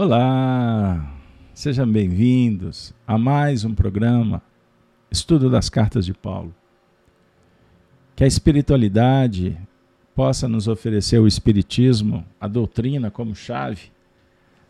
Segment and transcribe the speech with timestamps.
[0.00, 1.12] Olá,
[1.52, 4.40] sejam bem-vindos a mais um programa
[5.10, 6.54] Estudo das Cartas de Paulo.
[8.14, 9.58] Que a espiritualidade
[10.14, 13.90] possa nos oferecer o Espiritismo, a doutrina como chave,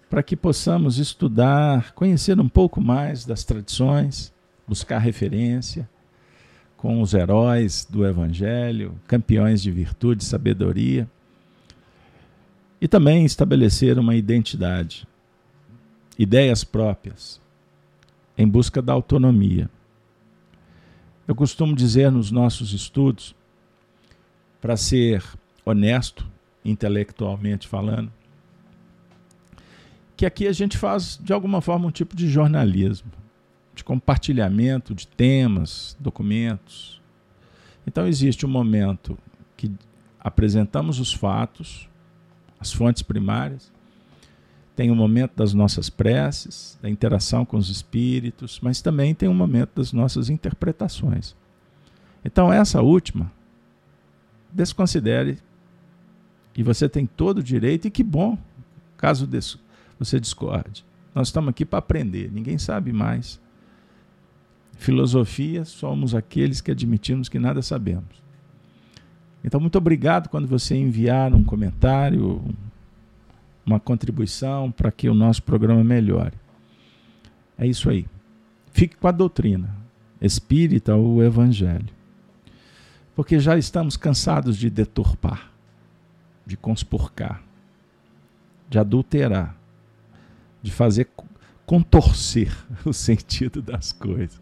[0.08, 4.32] para que possamos estudar, conhecer um pouco mais das tradições,
[4.66, 5.86] buscar referência
[6.74, 11.06] com os heróis do Evangelho, campeões de virtude e sabedoria,
[12.80, 15.06] e também estabelecer uma identidade
[16.18, 17.40] ideias próprias,
[18.36, 19.70] em busca da autonomia.
[21.26, 23.34] Eu costumo dizer nos nossos estudos,
[24.60, 25.22] para ser
[25.64, 26.26] honesto,
[26.64, 28.12] intelectualmente falando,
[30.16, 33.12] que aqui a gente faz de alguma forma um tipo de jornalismo,
[33.72, 37.00] de compartilhamento de temas, documentos.
[37.86, 39.16] Então existe um momento
[39.56, 39.70] que
[40.18, 41.88] apresentamos os fatos,
[42.58, 43.72] as fontes primárias,
[44.78, 49.28] tem o um momento das nossas preces, da interação com os espíritos, mas também tem
[49.28, 51.34] um momento das nossas interpretações.
[52.24, 53.28] Então, essa última,
[54.52, 55.38] desconsidere,
[56.56, 58.38] e você tem todo o direito, e que bom,
[58.96, 59.28] caso
[59.98, 60.84] você discorde.
[61.12, 63.40] Nós estamos aqui para aprender, ninguém sabe mais.
[64.76, 68.22] Filosofia, somos aqueles que admitimos que nada sabemos.
[69.42, 72.40] Então, muito obrigado quando você enviar um comentário,
[73.68, 76.34] uma contribuição para que o nosso programa melhore.
[77.56, 78.06] É isso aí.
[78.72, 79.76] Fique com a doutrina
[80.20, 81.88] espírita ou evangelho.
[83.14, 85.50] Porque já estamos cansados de deturpar,
[86.46, 87.42] de conspurcar,
[88.68, 89.56] de adulterar,
[90.62, 91.08] de fazer
[91.66, 94.40] contorcer o sentido das coisas.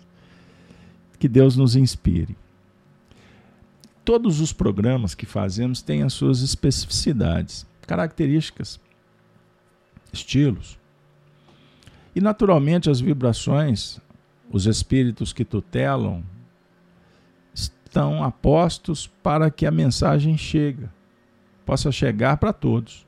[1.18, 2.36] Que Deus nos inspire.
[4.04, 8.78] Todos os programas que fazemos têm as suas especificidades, características
[10.16, 10.78] estilos.
[12.14, 14.00] E naturalmente as vibrações,
[14.50, 16.24] os espíritos que tutelam,
[17.52, 20.88] estão apostos para que a mensagem chegue,
[21.64, 23.06] possa chegar para todos.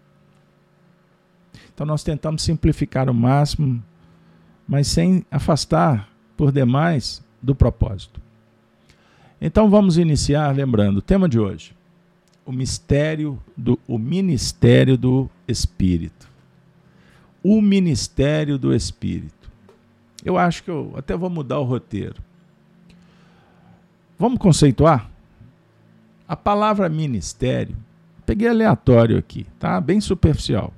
[1.73, 3.83] Então nós tentamos simplificar o máximo,
[4.67, 8.21] mas sem afastar por demais do propósito.
[9.41, 11.75] Então vamos iniciar lembrando o tema de hoje:
[12.45, 16.29] o mistério do o ministério do espírito
[17.51, 19.51] o ministério do Espírito.
[20.23, 22.23] Eu acho que eu até vou mudar o roteiro.
[24.19, 25.11] Vamos conceituar?
[26.29, 27.75] A palavra ministério,
[28.27, 29.81] peguei aleatório aqui, tá?
[29.81, 30.75] Bem superficial.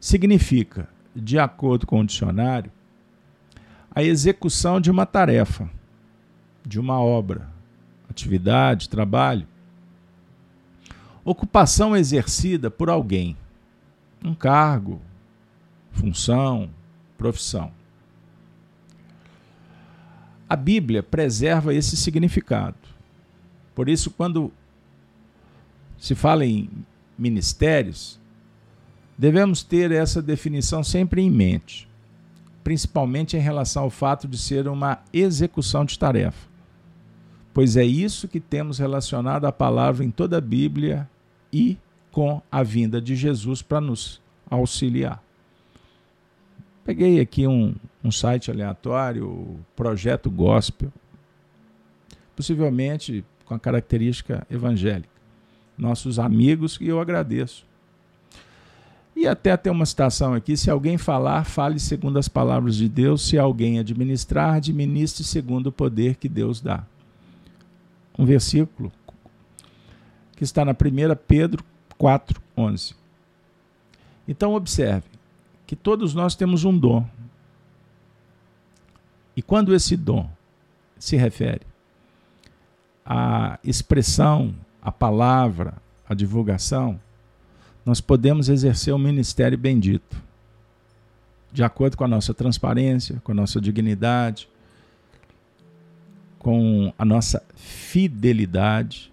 [0.00, 2.72] Significa, de acordo com o dicionário,
[3.94, 5.68] a execução de uma tarefa,
[6.64, 7.46] de uma obra,
[8.08, 9.46] atividade, trabalho,
[11.22, 13.36] ocupação exercida por alguém,
[14.24, 15.02] um cargo,
[15.96, 16.68] função,
[17.16, 17.72] profissão.
[20.48, 22.76] A Bíblia preserva esse significado.
[23.74, 24.52] Por isso, quando
[25.98, 26.70] se fala em
[27.18, 28.20] ministérios,
[29.18, 31.88] devemos ter essa definição sempre em mente,
[32.62, 36.46] principalmente em relação ao fato de ser uma execução de tarefa.
[37.52, 41.08] Pois é isso que temos relacionado à palavra em toda a Bíblia
[41.50, 41.78] e
[42.12, 45.25] com a vinda de Jesus para nos auxiliar.
[46.86, 47.74] Peguei aqui um,
[48.04, 50.92] um site aleatório, Projeto Gospel,
[52.36, 55.08] possivelmente com a característica evangélica.
[55.76, 57.66] Nossos amigos, e eu agradeço.
[59.16, 63.26] E até tem uma citação aqui: se alguém falar, fale segundo as palavras de Deus,
[63.26, 66.84] se alguém administrar, administre segundo o poder que Deus dá.
[68.16, 68.92] Um versículo
[70.36, 70.76] que está na 1
[71.26, 71.64] Pedro
[71.98, 72.94] 4, 11.
[74.28, 75.15] Então, observe:
[75.66, 77.04] que todos nós temos um dom.
[79.36, 80.30] E quando esse dom
[80.98, 81.62] se refere
[83.04, 85.74] à expressão, à palavra,
[86.08, 86.98] à divulgação,
[87.84, 90.22] nós podemos exercer o um ministério bendito,
[91.52, 94.48] de acordo com a nossa transparência, com a nossa dignidade,
[96.38, 99.12] com a nossa fidelidade,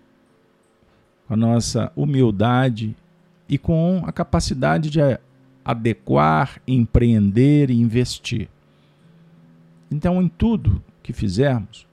[1.27, 2.95] com a nossa humildade
[3.49, 4.99] e com a capacidade de
[5.63, 8.49] adequar, empreender e investir.
[9.89, 11.87] Então, em tudo que fizermos,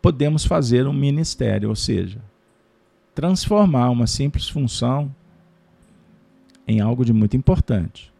[0.00, 2.20] podemos fazer um ministério, ou seja,
[3.14, 5.14] transformar uma simples função
[6.66, 8.12] em algo de muito importante.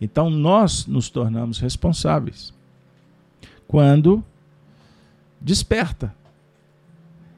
[0.00, 2.52] Então, nós nos tornamos responsáveis
[3.68, 4.24] quando
[5.40, 6.14] desperta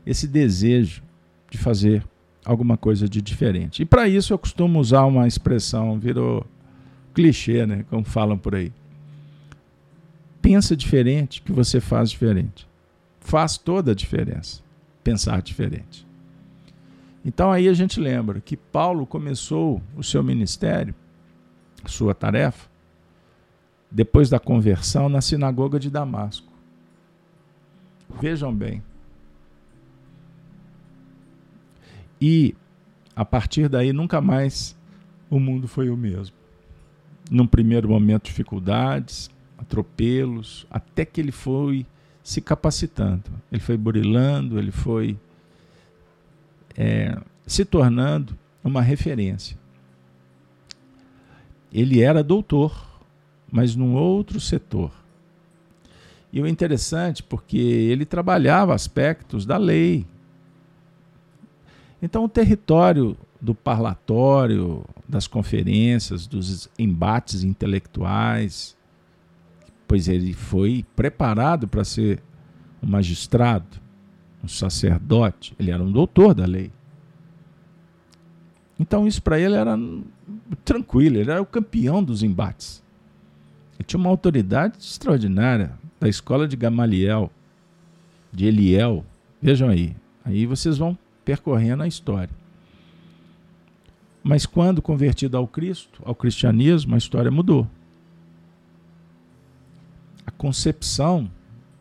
[0.07, 1.03] esse desejo
[1.51, 2.05] de fazer
[2.45, 3.83] alguma coisa de diferente.
[3.83, 6.47] E para isso eu costumo usar uma expressão, virou
[7.15, 7.85] clichê, né?
[7.89, 8.73] Como falam por aí.
[10.43, 12.69] Pensa diferente que você faz diferente.
[13.21, 14.63] Faz toda a diferença
[15.05, 16.07] pensar diferente.
[17.25, 20.95] Então aí a gente lembra que Paulo começou o seu ministério,
[21.87, 22.69] sua tarefa,
[23.91, 26.53] depois da conversão na sinagoga de Damasco.
[28.21, 28.83] Vejam bem.
[32.27, 32.55] E
[33.15, 34.75] a partir daí nunca mais
[35.29, 36.35] o mundo foi o mesmo.
[37.31, 39.29] Num primeiro momento, dificuldades,
[39.59, 41.85] atropelos, até que ele foi
[42.23, 45.19] se capacitando, ele foi burilando, ele foi
[46.75, 47.15] é,
[47.47, 48.35] se tornando
[48.65, 49.59] uma referência.
[51.71, 53.03] Ele era doutor,
[53.53, 54.91] mas num outro setor.
[56.33, 60.07] E o interessante porque ele trabalhava aspectos da lei.
[62.05, 68.77] Então o território do parlatório, das conferências, dos embates intelectuais,
[69.89, 72.23] pois ele foi preparado para ser
[72.83, 73.81] um magistrado,
[74.43, 76.71] um sacerdote, ele era um doutor da lei.
[78.79, 79.75] Então isso para ele era
[80.63, 82.85] tranquilo, ele era o campeão dos embates.
[83.79, 87.33] Ele tinha uma autoridade extraordinária da escola de Gamaliel,
[88.31, 89.07] de Eliel.
[89.41, 92.35] Vejam aí, aí vocês vão percorrendo a história.
[94.23, 97.69] Mas quando convertido ao Cristo, ao cristianismo, a história mudou.
[100.27, 101.31] A concepção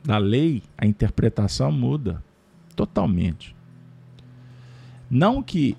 [0.03, 2.21] da lei, a interpretação muda
[2.75, 3.55] totalmente.
[5.09, 5.77] Não que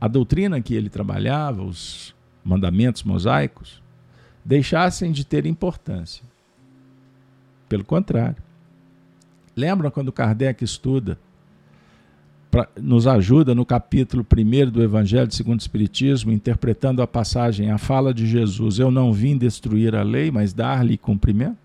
[0.00, 3.82] a doutrina que ele trabalhava, os mandamentos mosaicos,
[4.44, 6.24] deixassem de ter importância.
[7.68, 8.47] Pelo contrário.
[9.58, 11.18] Lembram quando Kardec estuda
[12.48, 17.76] pra, nos ajuda no capítulo 1 do Evangelho segundo o Espiritismo, interpretando a passagem, a
[17.76, 21.58] fala de Jesus: Eu não vim destruir a lei, mas dar-lhe cumprimento.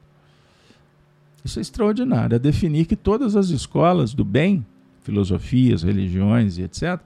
[1.46, 4.66] Isso é extraordinário, é definir que todas as escolas do bem,
[5.04, 7.00] filosofias, religiões e etc.,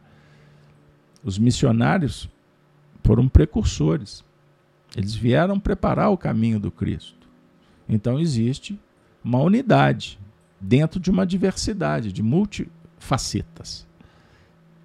[1.21, 2.29] os missionários
[3.03, 4.23] foram precursores.
[4.95, 7.27] Eles vieram preparar o caminho do Cristo.
[7.89, 8.79] Então existe
[9.21, 10.17] uma unidade
[10.59, 12.67] dentro de uma diversidade de multi,
[12.97, 13.87] facetas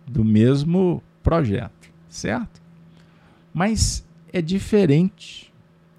[0.06, 2.60] do mesmo projeto, certo?
[3.52, 5.52] Mas é diferente.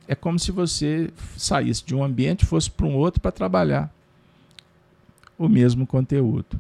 [0.08, 3.94] É como se você saísse de um ambiente e fosse para um outro para trabalhar
[5.38, 6.60] o mesmo conteúdo.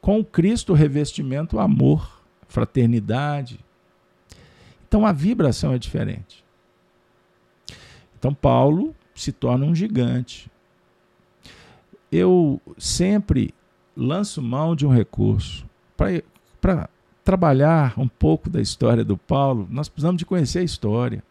[0.00, 3.58] Com o Cristo, o revestimento, o amor, fraternidade.
[4.86, 6.44] Então a vibração é diferente.
[8.18, 10.50] Então Paulo se torna um gigante.
[12.10, 13.54] Eu sempre
[13.96, 15.66] lanço mão de um recurso.
[16.60, 16.88] Para
[17.24, 21.22] trabalhar um pouco da história do Paulo, nós precisamos de conhecer a história.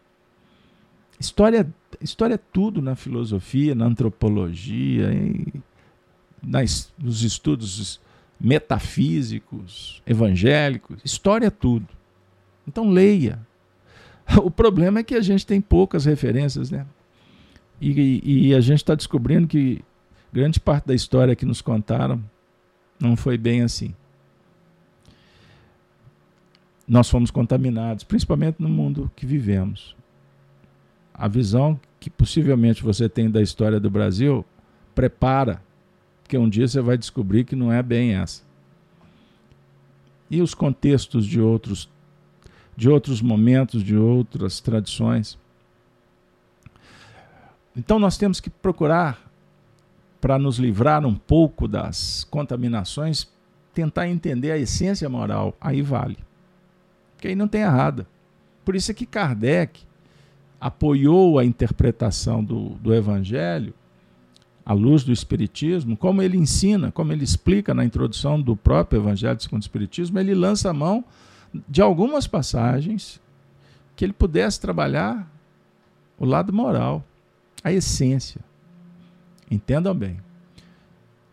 [1.18, 5.46] História, história é tudo na filosofia, na antropologia, em,
[6.42, 8.00] nas, nos estudos
[8.40, 11.00] metafísicos, evangélicos.
[11.04, 11.88] História é tudo.
[12.66, 13.38] Então leia.
[14.42, 16.86] O problema é que a gente tem poucas referências, né?
[17.78, 19.84] E, e a gente está descobrindo que
[20.34, 22.20] grande parte da história que nos contaram
[22.98, 23.94] não foi bem assim.
[26.88, 29.94] Nós fomos contaminados, principalmente no mundo que vivemos.
[31.14, 34.44] A visão que possivelmente você tem da história do Brasil
[34.92, 35.62] prepara,
[36.24, 38.42] porque um dia você vai descobrir que não é bem essa.
[40.28, 41.88] E os contextos de outros
[42.76, 45.38] de outros momentos, de outras tradições.
[47.76, 49.23] Então nós temos que procurar
[50.24, 53.28] para nos livrar um pouco das contaminações,
[53.74, 56.16] tentar entender a essência moral, aí vale.
[57.14, 58.06] Porque aí não tem errada.
[58.64, 59.82] Por isso é que Kardec
[60.58, 63.74] apoiou a interpretação do, do Evangelho
[64.64, 69.38] à luz do Espiritismo, como ele ensina, como ele explica na introdução do próprio Evangelho
[69.38, 71.04] segundo o Espiritismo, ele lança a mão
[71.68, 73.20] de algumas passagens
[73.94, 75.30] que ele pudesse trabalhar
[76.18, 77.04] o lado moral,
[77.62, 78.40] a essência.
[79.54, 80.18] Entendam bem.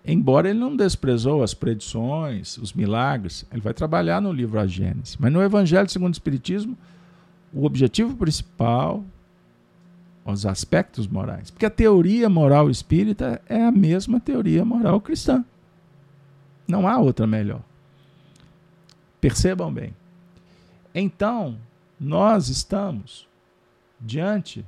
[0.06, 5.18] Embora ele não desprezou as predições, os milagres, ele vai trabalhar no livro A Gênesis.
[5.18, 6.78] Mas no Evangelho segundo o Espiritismo,
[7.54, 9.04] o objetivo principal,
[10.25, 11.51] os aspectos morais.
[11.51, 15.44] Porque a teoria moral espírita é a mesma teoria moral cristã.
[16.68, 17.62] Não há outra melhor.
[19.20, 19.96] Percebam bem.
[20.94, 21.58] Então,
[22.00, 23.28] nós estamos
[24.00, 24.66] diante,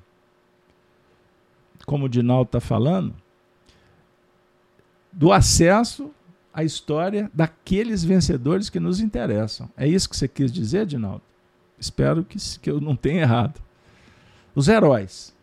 [1.86, 3.16] como o Dinaldo está falando,
[5.14, 6.12] do acesso
[6.54, 9.70] à história daqueles vencedores que nos interessam.
[9.78, 11.22] É isso que você quis dizer, Dinaldo?
[11.80, 13.62] Espero que, que eu não tenha errado.
[14.56, 15.34] Os heróis.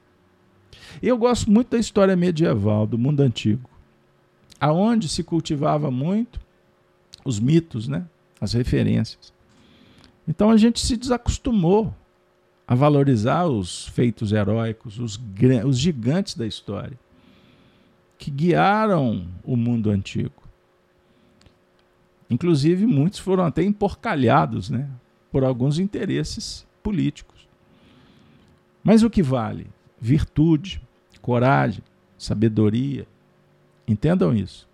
[1.02, 3.68] Eu gosto muito da história medieval, do mundo antigo,
[4.60, 6.40] aonde se cultivava muito
[7.24, 8.06] os mitos, né?
[8.40, 9.32] as referências.
[10.26, 11.94] Então a gente se desacostumou
[12.66, 15.20] a valorizar os feitos heróicos, os,
[15.66, 16.98] os gigantes da história,
[18.20, 20.42] que guiaram o mundo antigo.
[22.28, 24.88] Inclusive, muitos foram até emporcalhados né,
[25.32, 27.48] por alguns interesses políticos.
[28.84, 29.66] Mas o que vale?
[29.98, 30.82] Virtude,
[31.22, 31.82] coragem,
[32.18, 33.06] sabedoria.
[33.88, 34.68] Entendam isso.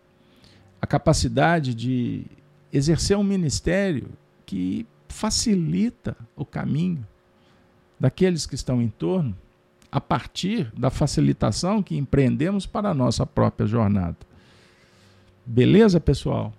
[0.83, 2.25] A capacidade de
[2.73, 4.09] exercer um ministério
[4.45, 7.07] que facilita o caminho
[7.99, 9.37] daqueles que estão em torno
[9.91, 14.17] a partir da facilitação que empreendemos para a nossa própria jornada.
[15.45, 16.53] Beleza, pessoal?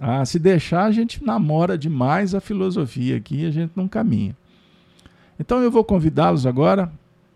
[0.00, 4.36] Ah, se deixar, a gente namora demais a filosofia aqui a gente não caminha.
[5.38, 6.92] Então eu vou convidá-los agora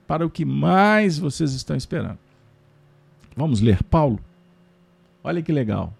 [0.06, 2.18] para o que mais vocês estão esperando.
[3.36, 4.18] Vamos ler Paulo?
[5.22, 5.92] Olha que legal.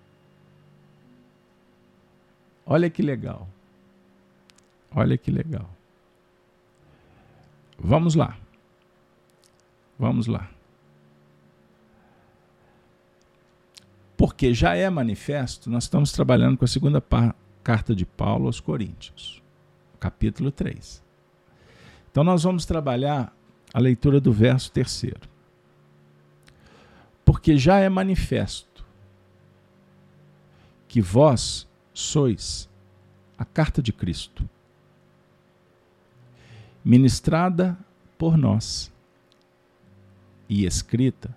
[2.67, 3.49] Olha que legal.
[4.95, 5.69] Olha que legal.
[7.79, 8.37] Vamos lá.
[9.99, 10.49] Vamos lá.
[14.17, 17.03] Porque já é manifesto, nós estamos trabalhando com a segunda
[17.63, 19.43] carta de Paulo aos Coríntios,
[19.99, 21.03] capítulo 3.
[22.11, 23.35] Então nós vamos trabalhar
[23.73, 25.21] a leitura do verso terceiro.
[27.25, 28.85] Porque já é manifesto
[30.89, 32.69] que vós sois
[33.37, 34.49] a carta de Cristo,
[36.85, 37.79] ministrada
[38.17, 38.91] por nós
[40.49, 41.35] e escrita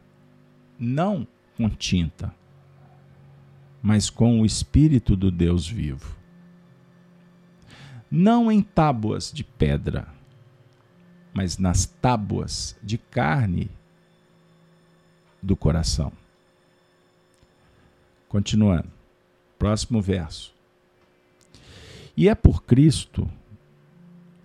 [0.79, 2.33] não com tinta,
[3.81, 6.15] mas com o Espírito do Deus vivo.
[8.09, 10.07] Não em tábuas de pedra,
[11.33, 13.69] mas nas tábuas de carne
[15.41, 16.11] do coração.
[18.27, 18.89] Continuando,
[19.59, 20.53] próximo verso.
[22.15, 23.29] E é por Cristo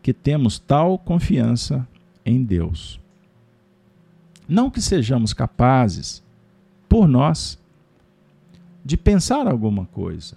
[0.03, 1.87] que temos tal confiança
[2.25, 3.01] em Deus.
[4.49, 6.23] Não que sejamos capazes,
[6.89, 7.59] por nós,
[8.85, 10.37] de pensar alguma coisa,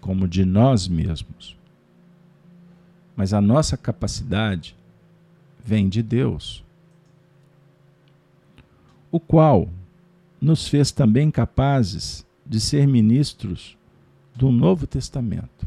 [0.00, 1.56] como de nós mesmos.
[3.16, 4.76] Mas a nossa capacidade
[5.64, 6.64] vem de Deus,
[9.10, 9.68] o qual
[10.40, 13.78] nos fez também capazes de ser ministros
[14.34, 15.66] do Novo Testamento.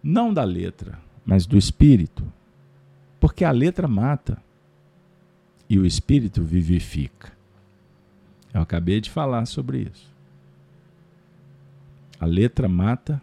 [0.00, 2.24] Não da letra, mas do Espírito,
[3.18, 4.40] porque a letra mata
[5.68, 7.32] e o Espírito vivifica.
[8.52, 10.10] Eu acabei de falar sobre isso.
[12.18, 13.22] A letra mata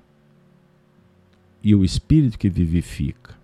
[1.61, 3.35] e o espírito que vivifica.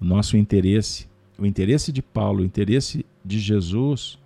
[0.00, 4.18] O nosso interesse, o interesse de Paulo, o interesse de Jesus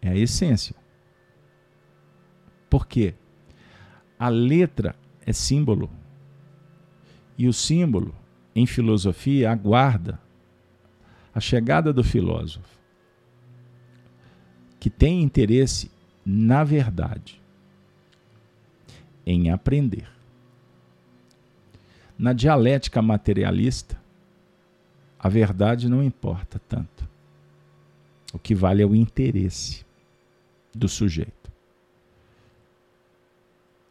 [0.00, 0.74] é a essência.
[2.70, 3.14] Por quê?
[4.18, 5.90] A letra é símbolo.
[7.36, 8.14] E o símbolo,
[8.54, 10.18] em filosofia, aguarda
[11.38, 12.76] a chegada do filósofo
[14.80, 15.88] que tem interesse
[16.26, 17.40] na verdade,
[19.24, 20.08] em aprender.
[22.18, 23.96] Na dialética materialista,
[25.16, 27.08] a verdade não importa tanto.
[28.32, 29.86] O que vale é o interesse
[30.74, 31.52] do sujeito.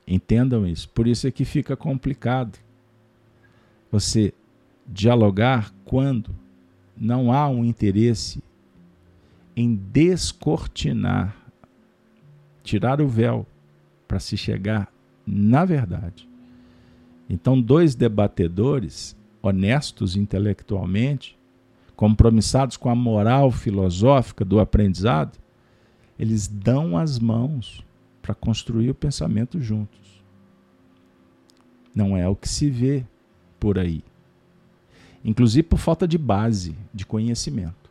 [0.05, 0.89] Entendam isso.
[0.89, 2.59] Por isso é que fica complicado
[3.89, 4.33] você
[4.85, 6.35] dialogar quando
[6.99, 8.43] não há um interesse
[9.55, 11.35] em descortinar,
[12.63, 13.45] tirar o véu
[14.07, 14.91] para se chegar
[15.25, 16.27] na verdade.
[17.29, 21.37] Então, dois debatedores honestos intelectualmente,
[21.95, 25.37] compromissados com a moral filosófica do aprendizado,
[26.17, 27.83] eles dão as mãos
[28.21, 30.23] para construir o pensamento juntos.
[31.93, 33.03] Não é o que se vê
[33.59, 34.03] por aí.
[35.27, 37.87] Inclusive por falta de base, de conhecimento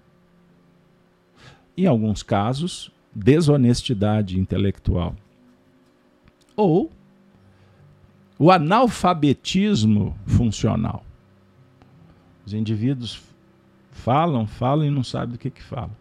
[1.77, 5.15] em alguns casos, desonestidade intelectual.
[6.57, 6.91] Ou
[8.39, 11.05] o analfabetismo funcional.
[12.45, 13.23] Os indivíduos
[13.91, 15.95] falam, falam e não sabem do que, que falam.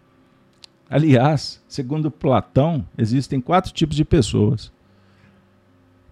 [0.89, 4.71] Aliás, segundo Platão, existem quatro tipos de pessoas.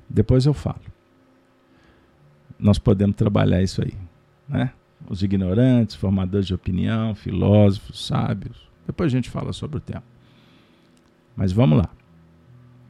[0.09, 0.81] Depois eu falo.
[2.57, 3.93] Nós podemos trabalhar isso aí.
[4.47, 4.73] Né?
[5.09, 10.03] Os ignorantes, formadores de opinião, filósofos, sábios, depois a gente fala sobre o tema.
[11.35, 11.89] Mas vamos lá.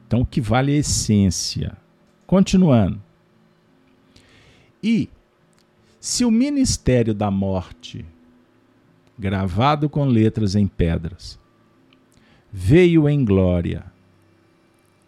[0.06, 1.76] Então, o que vale é a essência.
[2.26, 3.00] Continuando.
[4.82, 5.08] E
[5.98, 8.04] se o ministério da morte,
[9.18, 11.38] gravado com letras em pedras,
[12.52, 13.84] veio em glória,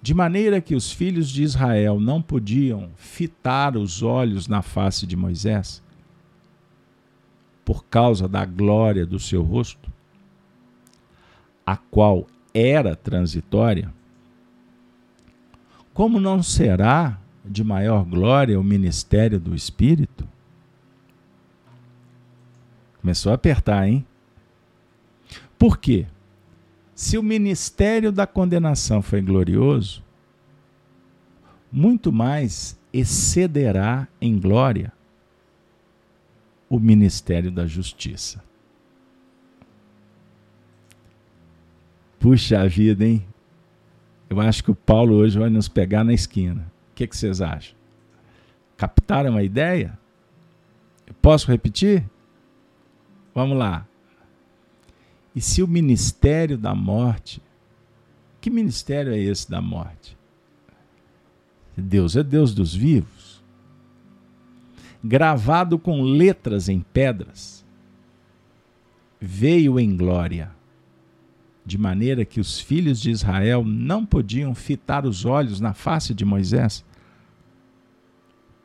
[0.01, 5.17] de maneira que os filhos de Israel não podiam fitar os olhos na face de
[5.17, 5.83] Moisés,
[7.67, 9.91] por causa da glória do seu rosto,
[11.67, 13.93] a qual era transitória,
[15.93, 20.29] como não será de maior glória o ministério do Espírito?
[23.01, 24.07] Começou a apertar, hein?
[25.59, 26.07] Por quê?
[26.95, 30.05] Se o ministério da condenação foi glorioso,
[31.73, 34.93] muito mais excederá em glória
[36.69, 38.43] o ministério da justiça.
[42.19, 43.27] Puxa vida, hein?
[44.29, 46.67] Eu acho que o Paulo hoje vai nos pegar na esquina.
[46.91, 47.77] O que, que vocês acham?
[48.77, 49.97] Captaram a ideia?
[51.07, 52.05] Eu posso repetir?
[53.35, 53.87] Vamos lá.
[55.35, 57.41] E se o ministério da morte,
[58.41, 60.17] que ministério é esse da morte?
[61.77, 63.16] Deus é Deus dos vivos,
[65.07, 67.65] gravado com letras em pedras,
[69.21, 70.51] veio em glória
[71.65, 76.25] de maneira que os filhos de Israel não podiam fitar os olhos na face de
[76.25, 76.85] Moisés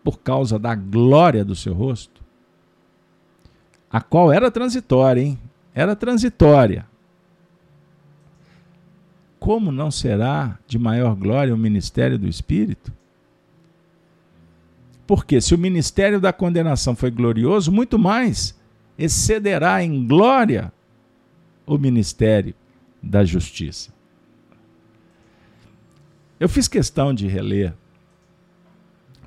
[0.03, 2.23] por causa da glória do seu rosto,
[3.89, 5.39] a qual era transitória, hein?
[5.73, 6.85] Era transitória.
[9.39, 12.93] Como não será de maior glória o ministério do Espírito?
[15.11, 18.57] Porque se o ministério da condenação foi glorioso, muito mais
[18.97, 20.71] excederá em glória
[21.65, 22.55] o ministério
[23.03, 23.93] da justiça.
[26.39, 27.73] Eu fiz questão de reler,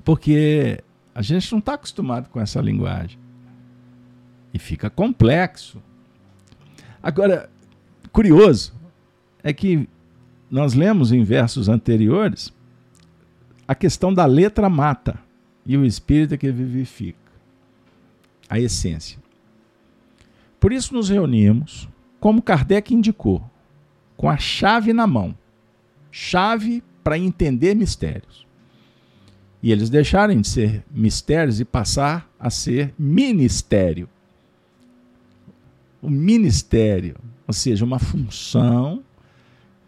[0.03, 3.19] porque a gente não está acostumado com essa linguagem.
[4.51, 5.79] E fica complexo.
[7.03, 7.47] Agora,
[8.11, 8.73] curioso
[9.43, 9.87] é que
[10.49, 12.51] nós lemos em versos anteriores
[13.67, 15.23] a questão da letra mata
[15.65, 17.17] e o espírito é que vivifica
[18.49, 19.19] a essência.
[20.59, 23.43] Por isso nos reunimos, como Kardec indicou,
[24.15, 25.35] com a chave na mão
[26.17, 28.47] chave para entender mistérios.
[29.61, 34.07] E eles deixarem de ser mistérios e passar a ser ministério.
[36.01, 39.03] O ministério, ou seja, uma função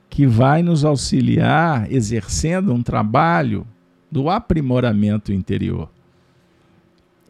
[0.09, 3.65] que vai nos auxiliar exercendo um trabalho
[4.11, 5.89] do aprimoramento interior.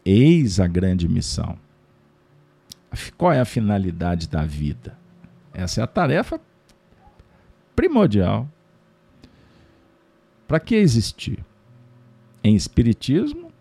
[0.04, 1.58] Eis a grande missão.
[3.16, 4.96] Qual é a finalidade da vida?
[5.52, 6.40] Essa é a tarefa
[7.76, 8.48] primordial.
[10.46, 11.44] Para que existir?
[12.42, 13.52] Em Espiritismo,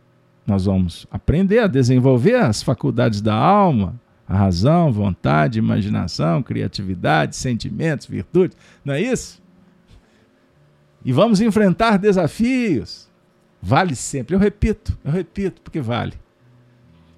[0.45, 8.07] nós vamos aprender a desenvolver as faculdades da alma, a razão, vontade, imaginação, criatividade, sentimentos,
[8.07, 9.41] virtudes, não é isso?
[11.03, 13.06] E vamos enfrentar desafios.
[13.61, 16.13] Vale sempre, eu repito, eu repito, porque vale.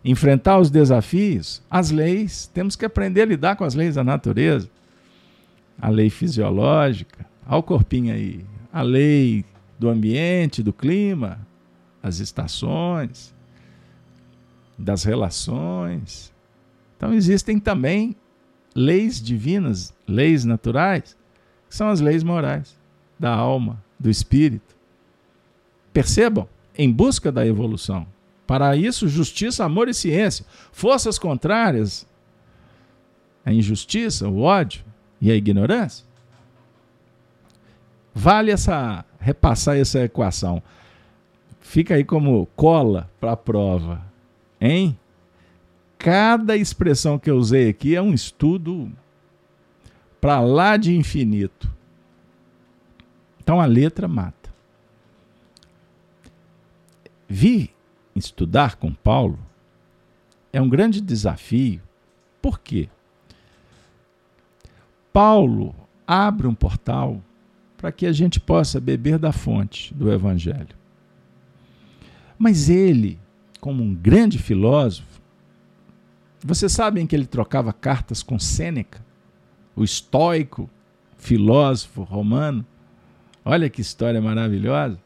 [0.03, 4.69] Enfrentar os desafios, as leis, temos que aprender a lidar com as leis da natureza
[5.81, 9.45] a lei fisiológica, ao corpinho aí, a lei
[9.77, 11.39] do ambiente, do clima,
[12.03, 13.33] as estações,
[14.77, 16.33] das relações.
[16.97, 18.15] Então existem também
[18.75, 21.17] leis divinas, leis naturais,
[21.67, 22.77] que são as leis morais
[23.17, 24.75] da alma, do espírito.
[25.93, 26.47] Percebam,
[26.77, 28.05] em busca da evolução.
[28.45, 30.45] Para isso, justiça, amor e ciência.
[30.71, 32.07] Forças contrárias,
[33.45, 34.83] a injustiça, o ódio,
[35.21, 36.05] e a ignorância?
[38.13, 40.61] Vale essa repassar essa equação.
[41.59, 44.01] Fica aí como cola para a prova,
[44.59, 44.97] hein?
[45.97, 48.89] Cada expressão que eu usei aqui é um estudo
[50.21, 51.69] para lá de infinito.
[53.41, 54.38] Então a letra mata.
[57.29, 57.69] Vi
[58.15, 59.37] estudar com Paulo
[60.51, 61.79] é um grande desafio.
[62.41, 62.89] Por quê?
[65.13, 65.75] Paulo
[66.07, 67.23] abre um portal
[67.77, 70.75] para que a gente possa beber da fonte do Evangelho.
[72.37, 73.19] Mas ele,
[73.61, 75.21] como um grande filósofo,
[76.43, 79.05] vocês sabem que ele trocava cartas com Sêneca,
[79.75, 80.67] o estoico
[81.15, 82.65] filósofo romano?
[83.45, 84.99] Olha que história maravilhosa.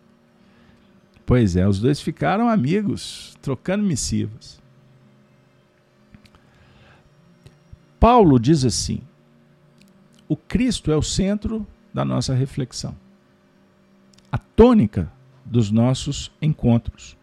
[1.26, 4.62] Pois é, os dois ficaram amigos, trocando missivas.
[8.00, 9.02] Paulo diz assim:
[10.28, 12.96] o Cristo é o centro da nossa reflexão.
[14.32, 15.12] A tônica
[15.46, 17.16] dos nossos encontros,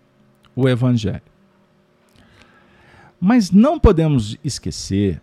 [0.55, 1.23] o Evangelho.
[3.21, 5.21] Mas não podemos esquecer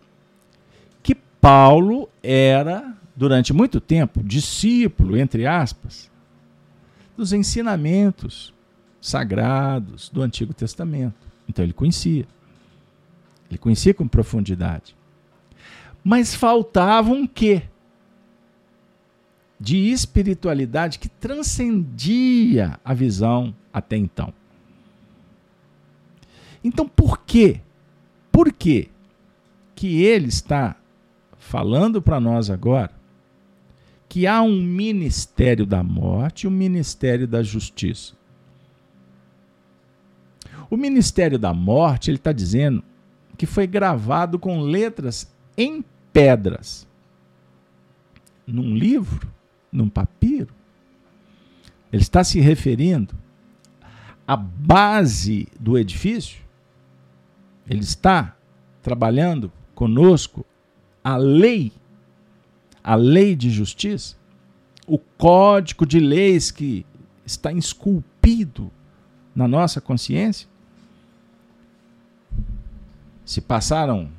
[1.01, 6.11] que Paulo era, durante muito tempo, discípulo, entre aspas,
[7.15, 8.53] dos ensinamentos
[8.99, 11.27] sagrados do Antigo Testamento.
[11.47, 12.27] Então ele conhecia.
[13.49, 14.95] Ele conhecia com profundidade.
[16.03, 17.63] Mas faltava um quê?
[19.60, 24.33] De espiritualidade que transcendia a visão até então.
[26.63, 27.62] Então, por quê?
[28.31, 28.89] Por quê
[29.73, 30.75] que ele está
[31.38, 32.91] falando para nós agora
[34.10, 38.16] que há um ministério da morte e um ministério da justiça?
[40.69, 42.84] O ministério da morte, ele está dizendo
[43.38, 46.88] que foi gravado com letras em pedras.
[48.45, 49.32] Num livro,
[49.71, 50.53] num papiro.
[51.91, 53.15] Ele está se referindo
[54.27, 56.41] à base do edifício.
[57.69, 58.36] Ele está
[58.82, 60.45] trabalhando conosco
[61.03, 61.71] a lei,
[62.84, 64.17] a lei de justiça,
[64.86, 66.86] o código de leis que
[67.25, 68.71] está esculpido
[69.36, 70.47] na nossa consciência.
[73.27, 74.09] Se passaram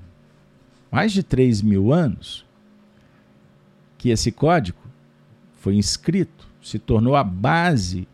[0.92, 2.44] mais de 3 mil anos
[3.96, 4.78] que esse código
[5.54, 8.06] foi inscrito, se tornou a base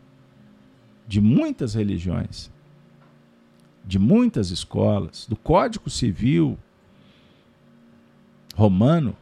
[1.05, 2.49] de muitas religiões,
[3.85, 6.57] de muitas escolas, do Código Civil
[8.55, 9.17] romano,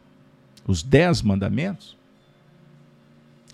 [0.67, 1.97] os Dez Mandamentos.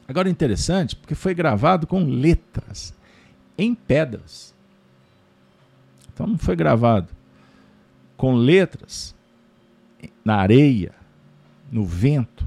[0.05, 2.93] Agora interessante, porque foi gravado com letras,
[3.57, 4.53] em pedras.
[6.13, 7.17] Então não foi gravado
[8.19, 9.15] com letras
[10.25, 10.93] na areia,
[11.71, 12.45] no vento,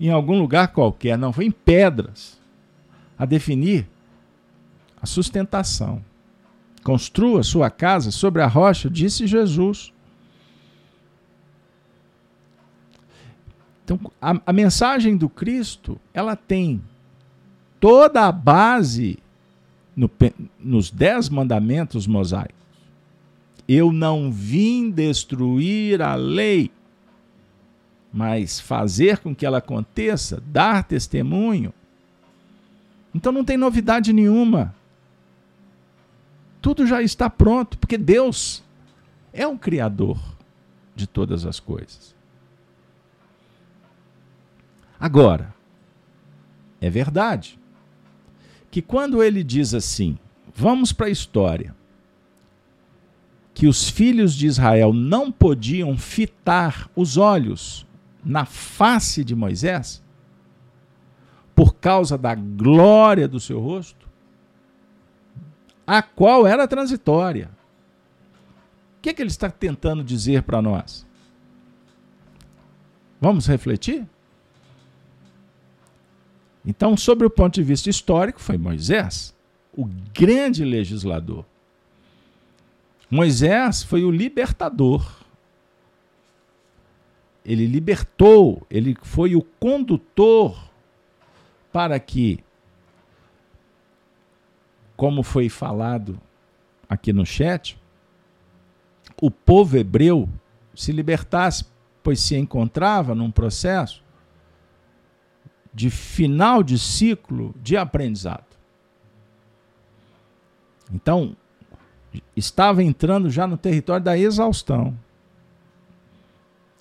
[0.00, 2.40] em algum lugar qualquer, não, foi em pedras,
[3.18, 3.86] a definir
[4.98, 6.02] a sustentação.
[6.82, 9.92] Construa sua casa sobre a rocha, disse Jesus.
[13.84, 16.82] Então, a, a mensagem do Cristo, ela tem
[17.78, 19.18] toda a base
[19.94, 20.10] no,
[20.58, 22.56] nos dez mandamentos mosaicos.
[23.68, 26.70] Eu não vim destruir a lei,
[28.10, 31.74] mas fazer com que ela aconteça, dar testemunho.
[33.14, 34.74] Então não tem novidade nenhuma.
[36.62, 38.64] Tudo já está pronto, porque Deus
[39.32, 40.18] é o Criador
[40.96, 42.14] de todas as coisas.
[44.98, 45.54] Agora,
[46.80, 47.58] é verdade
[48.70, 50.18] que quando ele diz assim,
[50.54, 51.74] vamos para a história,
[53.58, 57.84] que os filhos de Israel não podiam fitar os olhos
[58.24, 60.00] na face de Moisés
[61.56, 64.08] por causa da glória do seu rosto,
[65.84, 67.50] a qual era transitória.
[68.96, 71.04] O que, é que ele está tentando dizer para nós?
[73.20, 74.06] Vamos refletir?
[76.64, 79.34] Então, sobre o ponto de vista histórico, foi Moisés,
[79.76, 81.44] o grande legislador.
[83.10, 85.18] Moisés foi o libertador.
[87.44, 90.68] Ele libertou, ele foi o condutor
[91.72, 92.44] para que,
[94.96, 96.20] como foi falado
[96.88, 97.80] aqui no chat,
[99.20, 100.28] o povo hebreu
[100.74, 101.64] se libertasse,
[102.02, 104.04] pois se encontrava num processo
[105.72, 108.44] de final de ciclo de aprendizado.
[110.92, 111.36] Então,
[112.36, 114.96] estava entrando já no território da exaustão.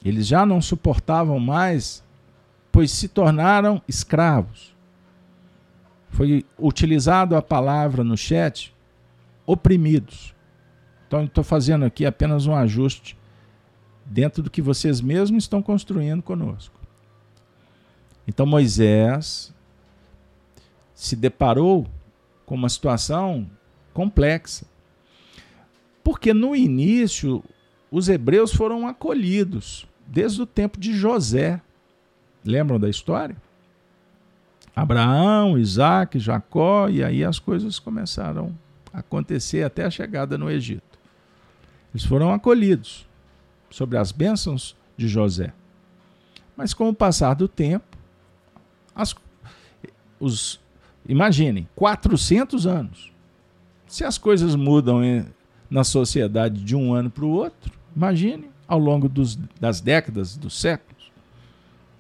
[0.04, 2.04] Eles já não suportavam mais,
[2.72, 4.76] pois se tornaram escravos.
[6.10, 8.74] Foi utilizado a palavra no chat,
[9.46, 10.34] oprimidos.
[11.08, 13.18] Então, estou fazendo aqui apenas um ajuste
[14.06, 16.80] dentro do que vocês mesmos estão construindo conosco.
[18.28, 19.54] Então, Moisés
[20.94, 21.88] se deparou
[22.46, 23.50] com uma situação
[23.94, 24.66] complexa.
[26.08, 27.44] Porque no início
[27.92, 31.62] os hebreus foram acolhidos desde o tempo de José.
[32.46, 33.36] Lembram da história?
[34.74, 38.58] Abraão, Isaac, Jacó, e aí as coisas começaram
[38.94, 40.98] a acontecer até a chegada no Egito.
[41.94, 43.06] Eles foram acolhidos
[43.70, 45.54] sobre as bênçãos de José.
[46.56, 47.98] Mas com o passar do tempo,
[48.96, 49.14] as,
[50.22, 50.58] os,
[51.06, 53.12] imaginem, 400 anos.
[53.86, 55.04] Se as coisas mudam
[55.70, 60.60] na sociedade de um ano para o outro, imagine ao longo dos, das décadas, dos
[60.60, 61.12] séculos,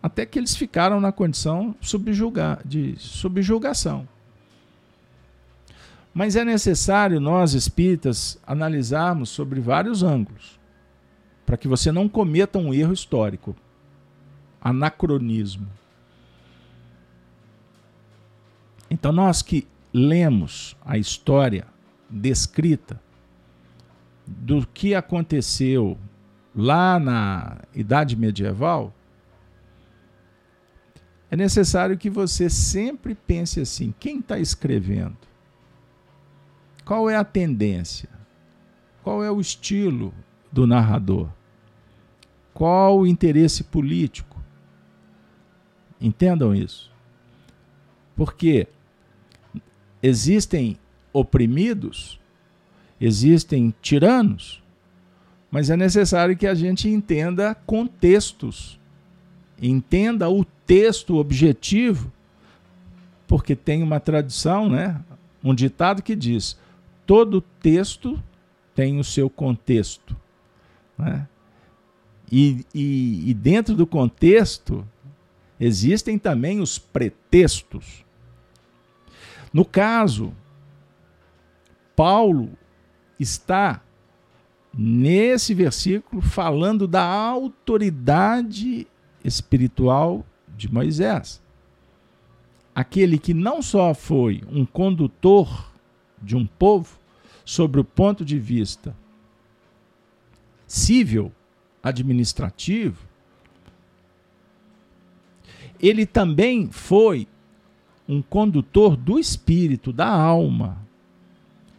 [0.01, 4.07] até que eles ficaram na condição subjugar, de subjugação.
[6.13, 10.57] Mas é necessário nós espíritas analisarmos sobre vários ângulos.
[11.45, 13.55] para que você não cometa um erro histórico,
[14.61, 15.65] anacronismo.
[18.89, 21.65] Então, nós que lemos a história
[22.09, 22.99] descrita
[24.27, 25.97] do que aconteceu
[26.55, 28.93] lá na Idade Medieval,
[31.29, 35.17] é necessário que você sempre pense assim: quem está escrevendo?
[36.85, 38.09] Qual é a tendência?
[39.03, 40.13] Qual é o estilo
[40.51, 41.29] do narrador?
[42.53, 44.41] Qual o interesse político?
[45.99, 46.91] Entendam isso.
[48.15, 48.67] Porque
[50.01, 50.77] existem
[51.11, 52.19] oprimidos,
[52.99, 54.61] existem tiranos,
[55.49, 58.79] mas é necessário que a gente entenda contextos,
[59.61, 62.11] entenda o texto objetivo,
[63.27, 65.01] porque tem uma tradição, né?
[65.43, 66.57] um ditado que diz:
[67.05, 68.21] todo texto
[68.75, 70.15] tem o seu contexto.
[70.97, 71.27] Né?
[72.31, 74.85] E, e, e dentro do contexto
[75.59, 78.05] existem também os pretextos.
[79.53, 80.33] No caso,
[81.95, 82.49] Paulo
[83.19, 83.81] está
[84.77, 88.87] nesse versículo falando da autoridade
[89.23, 90.25] espiritual
[90.55, 91.41] de Moisés.
[92.75, 95.71] Aquele que não só foi um condutor
[96.21, 96.99] de um povo
[97.43, 98.95] sobre o ponto de vista
[100.67, 101.31] civil,
[101.81, 103.07] administrativo,
[105.79, 107.27] ele também foi
[108.07, 110.86] um condutor do espírito, da alma.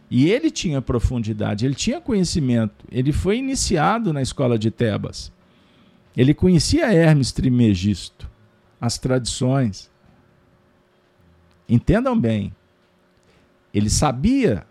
[0.09, 5.31] E ele tinha profundidade, ele tinha conhecimento, ele foi iniciado na escola de Tebas.
[6.17, 8.29] Ele conhecia Hermes Trimegisto,
[8.81, 9.91] as tradições.
[11.67, 12.53] Entendam bem,
[13.71, 14.65] ele sabia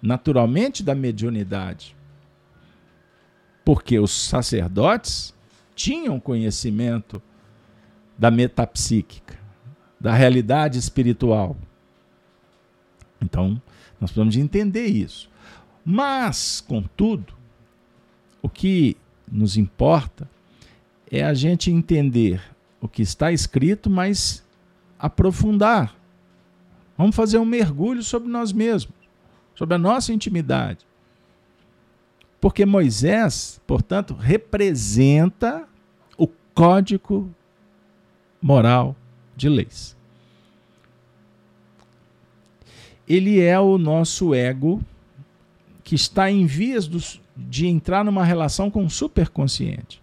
[0.00, 1.96] naturalmente da mediunidade,
[3.64, 5.34] porque os sacerdotes
[5.74, 7.20] tinham conhecimento
[8.16, 9.36] da metapsíquica,
[9.98, 11.56] da realidade espiritual.
[13.20, 13.60] Então,
[14.00, 15.30] nós precisamos de entender isso.
[15.84, 17.34] Mas, contudo,
[18.40, 18.96] o que
[19.30, 20.28] nos importa
[21.10, 22.42] é a gente entender
[22.80, 24.44] o que está escrito, mas
[24.98, 25.94] aprofundar.
[26.96, 28.94] Vamos fazer um mergulho sobre nós mesmos,
[29.54, 30.86] sobre a nossa intimidade.
[32.40, 35.66] Porque Moisés, portanto, representa
[36.16, 37.34] o código
[38.40, 38.94] moral
[39.34, 39.96] de leis.
[43.08, 44.82] Ele é o nosso ego
[45.82, 46.88] que está em vias
[47.36, 50.02] de entrar numa relação com o superconsciente.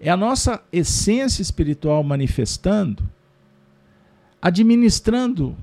[0.00, 3.08] É a nossa essência espiritual manifestando,
[4.40, 5.56] administrando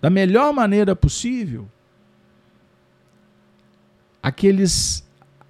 [0.00, 1.68] da melhor maneira possível
[4.22, 5.06] aqueles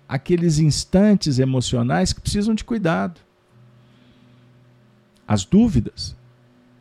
[0.08, 3.20] aqueles instantes emocionais que precisam de cuidado.
[5.26, 6.16] As dúvidas,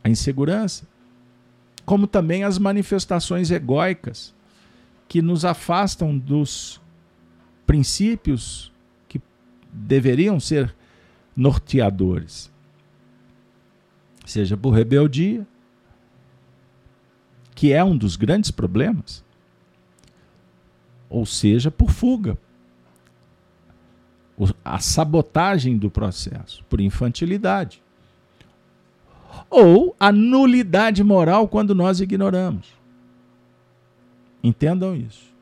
[0.04, 0.88] a insegurança,
[1.86, 4.34] como também as manifestações egóicas
[5.08, 6.82] que nos afastam dos
[7.66, 8.72] princípios
[9.08, 9.22] que
[9.72, 10.76] deveriam ser
[11.36, 12.52] norteadores.
[14.26, 15.46] Seja por rebeldia,
[17.54, 19.24] que é um dos grandes problemas,
[21.08, 22.38] ou seja por fuga,
[24.64, 27.82] a sabotagem do processo, por infantilidade,
[29.50, 32.68] ou a nulidade moral quando nós ignoramos.
[34.44, 35.34] Entendam isso.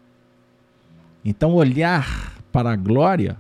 [1.25, 3.37] Então, olhar para a glória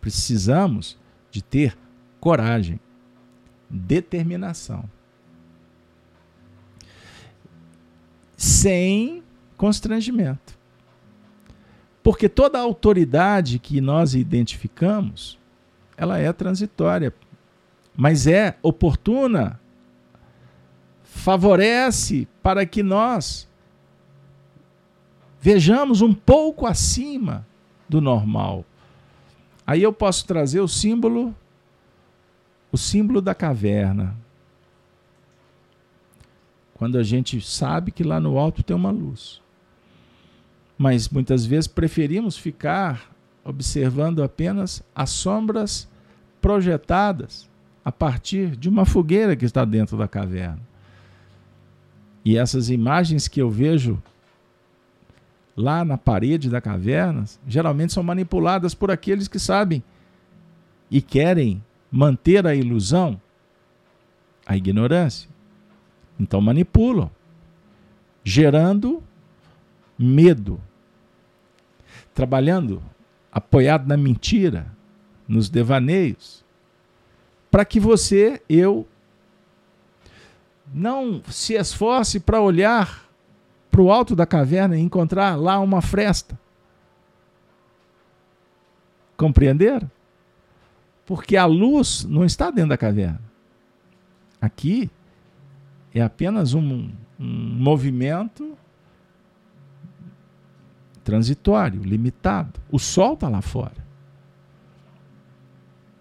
[0.00, 0.98] Precisamos
[1.30, 1.76] de ter
[2.18, 2.80] coragem,
[3.68, 4.88] determinação.
[8.36, 9.22] Sem
[9.56, 10.58] constrangimento.
[12.02, 15.38] Porque toda autoridade que nós identificamos,
[15.96, 17.14] ela é transitória,
[18.00, 19.60] mas é oportuna,
[21.04, 23.46] favorece para que nós
[25.38, 27.46] vejamos um pouco acima
[27.86, 28.64] do normal.
[29.66, 31.36] Aí eu posso trazer o símbolo,
[32.72, 34.16] o símbolo da caverna.
[36.72, 39.42] Quando a gente sabe que lá no alto tem uma luz.
[40.78, 45.86] Mas muitas vezes preferimos ficar observando apenas as sombras
[46.40, 47.49] projetadas
[47.84, 50.60] a partir de uma fogueira que está dentro da caverna.
[52.24, 54.00] E essas imagens que eu vejo
[55.56, 59.82] lá na parede da caverna, geralmente são manipuladas por aqueles que sabem
[60.90, 63.20] e querem manter a ilusão,
[64.46, 65.28] a ignorância.
[66.18, 67.10] Então manipulam,
[68.22, 69.02] gerando
[69.98, 70.60] medo,
[72.14, 72.82] trabalhando
[73.32, 74.66] apoiado na mentira,
[75.26, 76.44] nos devaneios,
[77.50, 78.86] para que você, eu,
[80.72, 83.08] não se esforce para olhar
[83.70, 86.38] para o alto da caverna e encontrar lá uma fresta.
[89.16, 89.90] Compreenderam?
[91.04, 93.20] Porque a luz não está dentro da caverna.
[94.40, 94.90] Aqui
[95.92, 97.26] é apenas um, um
[97.58, 98.56] movimento
[101.02, 102.60] transitório, limitado.
[102.70, 103.89] O sol está lá fora.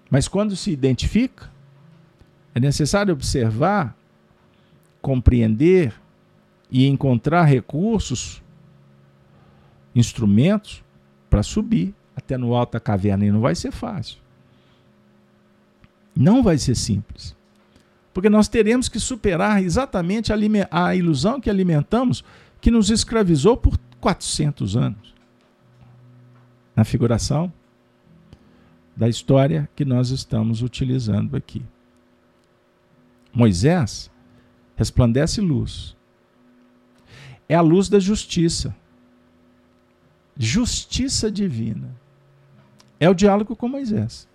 [0.09, 1.49] Mas quando se identifica,
[2.55, 3.95] é necessário observar,
[5.01, 5.93] compreender
[6.71, 8.41] e encontrar recursos,
[9.93, 10.83] instrumentos
[11.29, 13.25] para subir até no alto da caverna.
[13.25, 14.17] E não vai ser fácil.
[16.15, 17.35] Não vai ser simples.
[18.13, 22.23] Porque nós teremos que superar exatamente a, ilusão que alimentamos,
[22.59, 25.13] que nos escravizou por 400 anos.
[26.75, 27.51] Na figuração
[28.99, 31.65] da história que nós estamos utilizando aqui.
[33.33, 34.11] Moisés
[34.75, 35.95] resplandece luz.
[37.47, 38.75] É a luz da justiça.
[40.37, 41.89] Justiça divina.
[42.99, 44.27] É o diálogo com Moisés.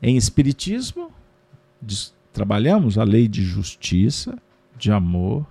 [0.00, 1.12] Em Espiritismo,
[2.32, 4.38] trabalhamos a lei de justiça,
[4.78, 5.46] de amor,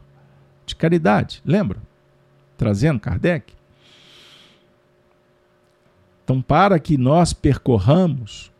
[0.65, 1.43] de caridade.
[1.45, 1.79] Lembra?
[2.57, 3.53] Trazendo Kardec.
[6.29, 8.51] Então, para que nós percorramos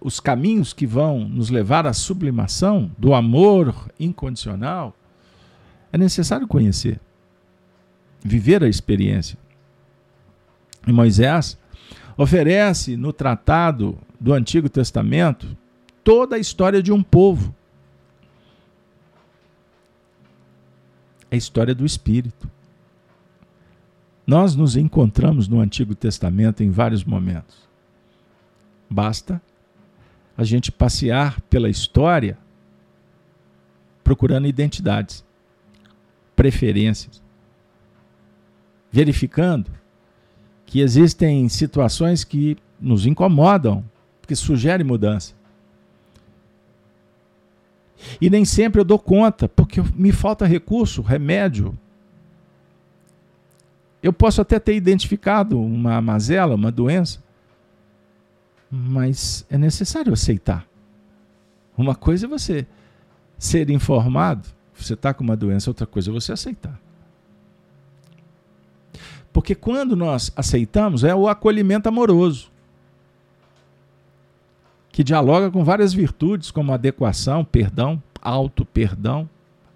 [0.00, 4.94] os caminhos que vão nos levar à sublimação do amor incondicional,
[5.92, 7.00] é necessário conhecer,
[8.22, 9.36] viver a experiência.
[10.86, 11.58] E Moisés
[12.16, 15.58] oferece no tratado do Antigo Testamento
[16.04, 17.52] toda a história de um povo.
[21.28, 22.48] É a história do Espírito.
[24.28, 27.66] Nós nos encontramos no Antigo Testamento em vários momentos.
[28.90, 29.40] Basta
[30.36, 32.36] a gente passear pela história
[34.04, 35.24] procurando identidades,
[36.36, 37.22] preferências,
[38.92, 39.70] verificando
[40.66, 43.82] que existem situações que nos incomodam,
[44.26, 45.32] que sugerem mudança.
[48.20, 51.74] E nem sempre eu dou conta, porque me falta recurso, remédio,
[54.02, 57.22] eu posso até ter identificado uma mazela, uma doença,
[58.70, 60.66] mas é necessário aceitar.
[61.76, 62.66] Uma coisa é você
[63.38, 66.78] ser informado, você está com uma doença, outra coisa é você aceitar.
[69.32, 72.50] Porque quando nós aceitamos, é o acolhimento amoroso,
[74.90, 79.28] que dialoga com várias virtudes, como adequação, perdão, auto-perdão,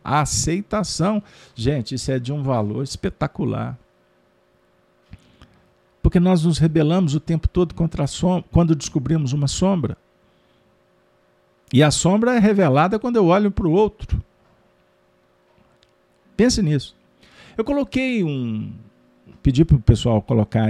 [0.02, 1.22] aceitação.
[1.54, 3.78] Gente, isso é de um valor espetacular.
[6.12, 9.96] Porque nós nos rebelamos o tempo todo contra a sombra, quando descobrimos uma sombra.
[11.72, 14.22] E a sombra é revelada quando eu olho para o outro.
[16.36, 16.94] Pense nisso.
[17.56, 18.74] Eu coloquei um.
[19.42, 20.68] Pedi para o pessoal colocar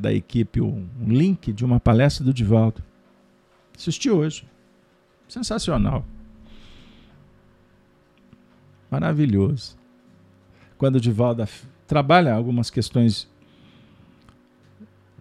[0.00, 2.80] da equipe um link de uma palestra do Divaldo.
[3.76, 4.46] Assisti hoje.
[5.26, 6.04] Sensacional.
[8.88, 9.76] Maravilhoso.
[10.78, 11.44] Quando o Divaldo
[11.84, 13.28] trabalha algumas questões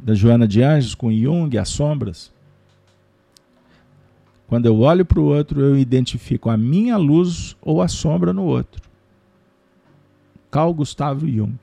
[0.03, 2.29] da Joana de Anjos com Jung, as sombras.
[4.47, 8.43] Quando eu olho para o outro, eu identifico a minha luz ou a sombra no
[8.43, 8.81] outro.
[10.51, 11.57] Carl Gustavo Jung.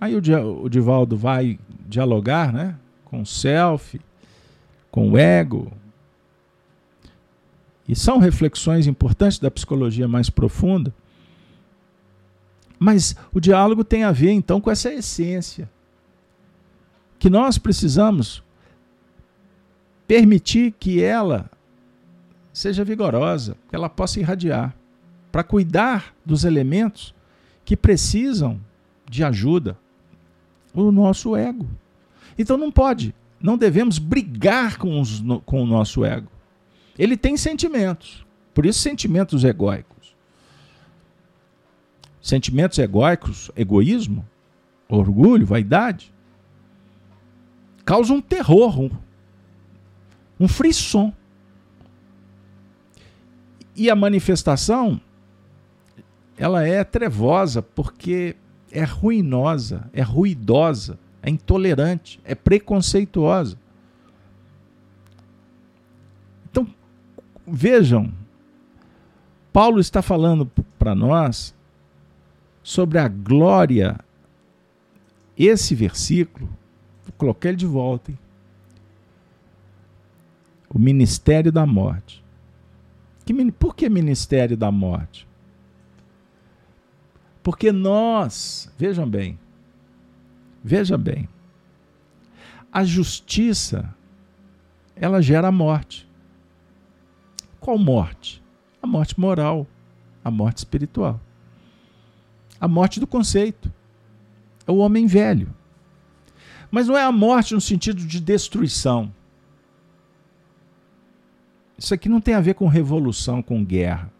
[0.00, 4.00] Aí o Divaldo vai dialogar né, com o self,
[4.90, 5.70] com o ego.
[7.86, 10.92] E são reflexões importantes da psicologia mais profunda.
[12.78, 15.68] Mas o diálogo tem a ver então com essa essência
[17.22, 18.42] que nós precisamos
[20.08, 21.48] permitir que ela
[22.52, 24.74] seja vigorosa, que ela possa irradiar,
[25.30, 27.14] para cuidar dos elementos
[27.64, 28.60] que precisam
[29.08, 29.78] de ajuda,
[30.74, 31.68] o nosso ego.
[32.36, 36.28] Então não pode, não devemos brigar com, os, com o nosso ego.
[36.98, 40.16] Ele tem sentimentos, por isso sentimentos egóicos.
[42.20, 44.28] Sentimentos egóicos, egoísmo,
[44.88, 46.11] orgulho, vaidade,
[47.92, 48.90] causa um terror, um,
[50.40, 51.12] um frisson.
[53.76, 54.98] E a manifestação,
[56.38, 58.34] ela é trevosa porque
[58.70, 63.58] é ruinosa, é ruidosa, é intolerante, é preconceituosa.
[66.50, 66.66] Então,
[67.46, 68.10] vejam,
[69.52, 71.54] Paulo está falando para nós
[72.62, 74.00] sobre a glória
[75.36, 76.48] esse versículo,
[77.22, 78.10] colocar ele de volta.
[78.10, 78.18] Hein?
[80.68, 82.22] O ministério da morte.
[83.24, 85.28] Que, por que ministério da morte?
[87.40, 89.38] Porque nós, vejam bem,
[90.64, 91.28] veja bem,
[92.72, 93.94] a justiça
[94.96, 96.08] ela gera morte.
[97.60, 98.42] Qual morte?
[98.82, 99.66] A morte moral,
[100.24, 101.20] a morte espiritual.
[102.60, 103.72] A morte do conceito.
[104.66, 105.61] É o homem velho.
[106.72, 109.12] Mas não é a morte no sentido de destruição.
[111.76, 114.10] Isso aqui não tem a ver com revolução, com guerra.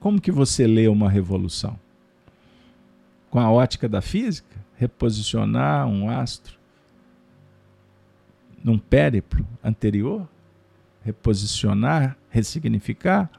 [0.00, 1.78] Como que você lê uma revolução?
[3.30, 4.60] Com a ótica da física?
[4.76, 6.58] Reposicionar um astro
[8.64, 10.28] num périplo anterior?
[11.04, 13.30] Reposicionar, ressignificar?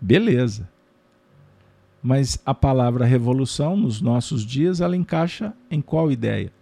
[0.00, 0.71] Beleza.
[2.02, 6.52] Mas a palavra revolução, nos nossos dias, ela encaixa em qual ideia?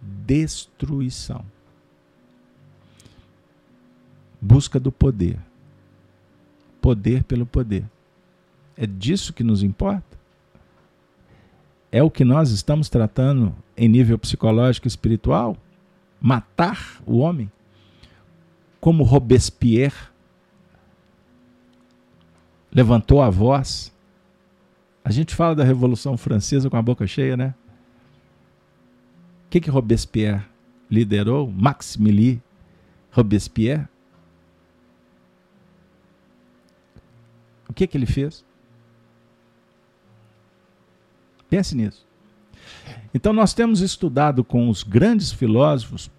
[0.00, 1.44] Destruição.
[4.38, 5.38] Busca do poder.
[6.80, 7.88] Poder pelo poder.
[8.76, 10.18] É disso que nos importa?
[11.90, 15.56] É o que nós estamos tratando em nível psicológico e espiritual?
[16.20, 17.50] Matar o homem?
[18.78, 20.08] Como Robespierre
[22.70, 23.90] levantou a voz
[25.08, 27.54] a gente fala da Revolução Francesa com a boca cheia, né?
[29.46, 30.44] O que, que Robespierre
[30.90, 31.50] liderou?
[31.50, 32.42] Maximilien
[33.10, 33.88] Robespierre?
[37.70, 38.44] O que, que ele fez?
[41.48, 42.06] Pense nisso.
[43.14, 46.10] Então, nós temos estudado com os grandes filósofos,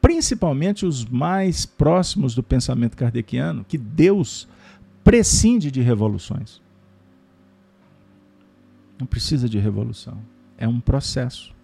[0.00, 4.48] principalmente os mais próximos do pensamento kardeciano, que Deus
[5.04, 6.63] prescinde de revoluções.
[8.98, 10.18] Não precisa de revolução.
[10.56, 11.54] É um processo.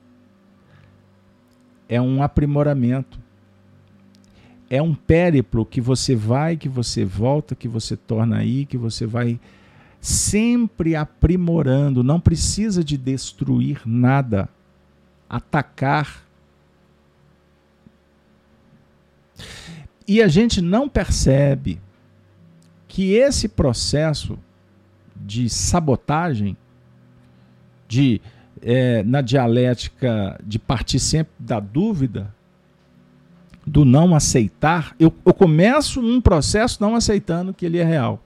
[1.89, 3.19] É um aprimoramento.
[4.69, 9.05] É um périplo que você vai, que você volta, que você torna aí, que você
[9.07, 9.41] vai
[10.01, 12.03] sempre aprimorando.
[12.03, 14.49] Não precisa de destruir nada.
[15.29, 16.25] Atacar.
[20.07, 21.81] E a gente não percebe
[22.89, 24.39] que esse processo
[25.15, 26.57] de sabotagem
[27.91, 28.21] de
[28.63, 32.33] é, na dialética de partir sempre da dúvida,
[33.67, 38.23] do não aceitar, eu, eu começo um processo não aceitando que ele é real.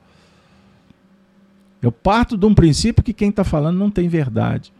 [1.80, 4.72] Eu parto de um princípio que quem está falando não tem verdade.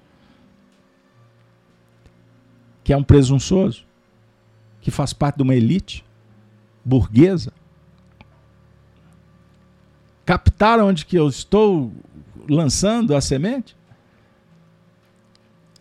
[2.82, 3.84] Que é um presunçoso,
[4.80, 6.04] que faz parte de uma elite
[6.84, 7.52] burguesa.
[10.24, 11.92] Captaram onde que eu estou
[12.48, 13.74] lançando a semente?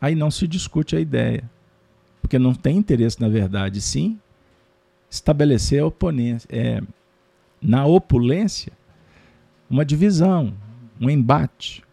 [0.03, 1.49] Aí não se discute a ideia.
[2.21, 4.19] Porque não tem interesse, na verdade, sim,
[5.09, 6.81] estabelecer a oponência, é,
[7.61, 8.73] na opulência
[9.69, 10.53] uma divisão,
[10.99, 11.85] um embate.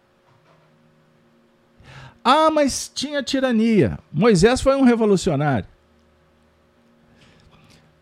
[2.25, 3.97] Ah, mas tinha tirania.
[4.13, 5.69] Moisés foi um revolucionário.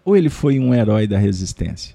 [0.06, 1.94] Ou ele foi um herói da resistência?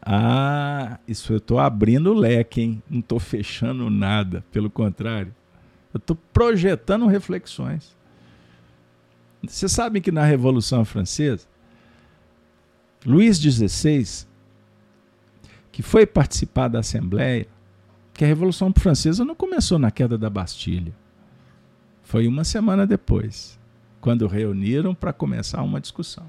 [0.00, 2.82] Ah, isso eu estou abrindo o leque, hein?
[2.88, 5.34] Não estou fechando nada, pelo contrário.
[5.96, 7.96] Eu estou projetando reflexões.
[9.42, 11.46] Você sabe que na Revolução Francesa,
[13.04, 14.26] Luís XVI,
[15.72, 17.46] que foi participar da Assembleia,
[18.12, 20.92] que a Revolução Francesa não começou na queda da Bastilha.
[22.02, 23.58] Foi uma semana depois,
[23.98, 26.26] quando reuniram para começar uma discussão.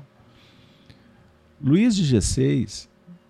[1.62, 2.88] Luís XVI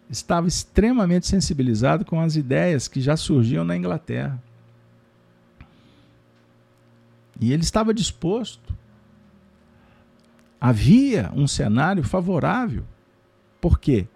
[0.07, 4.39] estava extremamente sensibilizado com as ideias que já surgiam na Inglaterra.
[7.39, 8.75] E ele estava disposto.
[10.59, 12.83] Havia um cenário favorável.
[13.61, 14.07] Por quê?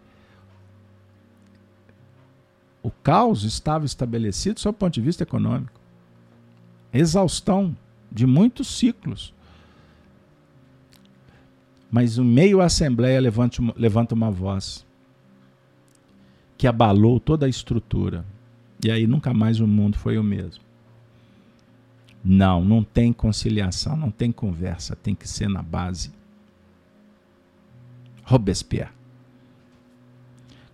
[2.81, 5.79] O caos estava estabelecido sob o ponto de vista econômico.
[6.91, 7.77] Exaustão
[8.11, 9.33] de muitos ciclos.
[11.91, 14.85] Mas o meio à Assembleia levanta uma voz
[16.57, 18.25] que abalou toda a estrutura.
[18.83, 20.63] E aí nunca mais o mundo foi o mesmo.
[22.23, 26.11] Não, não tem conciliação, não tem conversa, tem que ser na base.
[28.23, 28.91] Robespierre.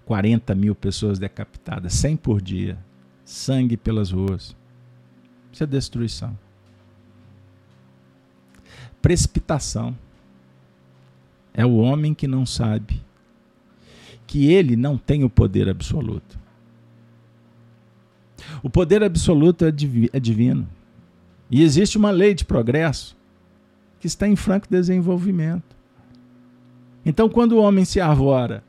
[0.06, 2.78] 40 mil pessoas decapitadas, 100 por dia,
[3.26, 4.56] sangue pelas ruas.
[5.52, 6.38] Isso é destruição.
[9.02, 9.98] Precipitação.
[11.54, 13.04] É o homem que não sabe
[14.28, 16.38] que ele não tem o poder absoluto.
[18.62, 19.70] O poder absoluto é,
[20.14, 20.68] é divino.
[21.50, 23.18] E existe uma lei de progresso
[24.00, 25.76] que está em franco desenvolvimento.
[27.06, 28.64] Então, quando o homem se arvora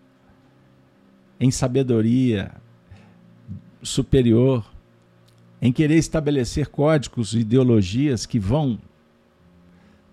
[1.40, 2.52] em sabedoria
[3.82, 4.64] superior,
[5.60, 8.78] em querer estabelecer códigos e ideologias que vão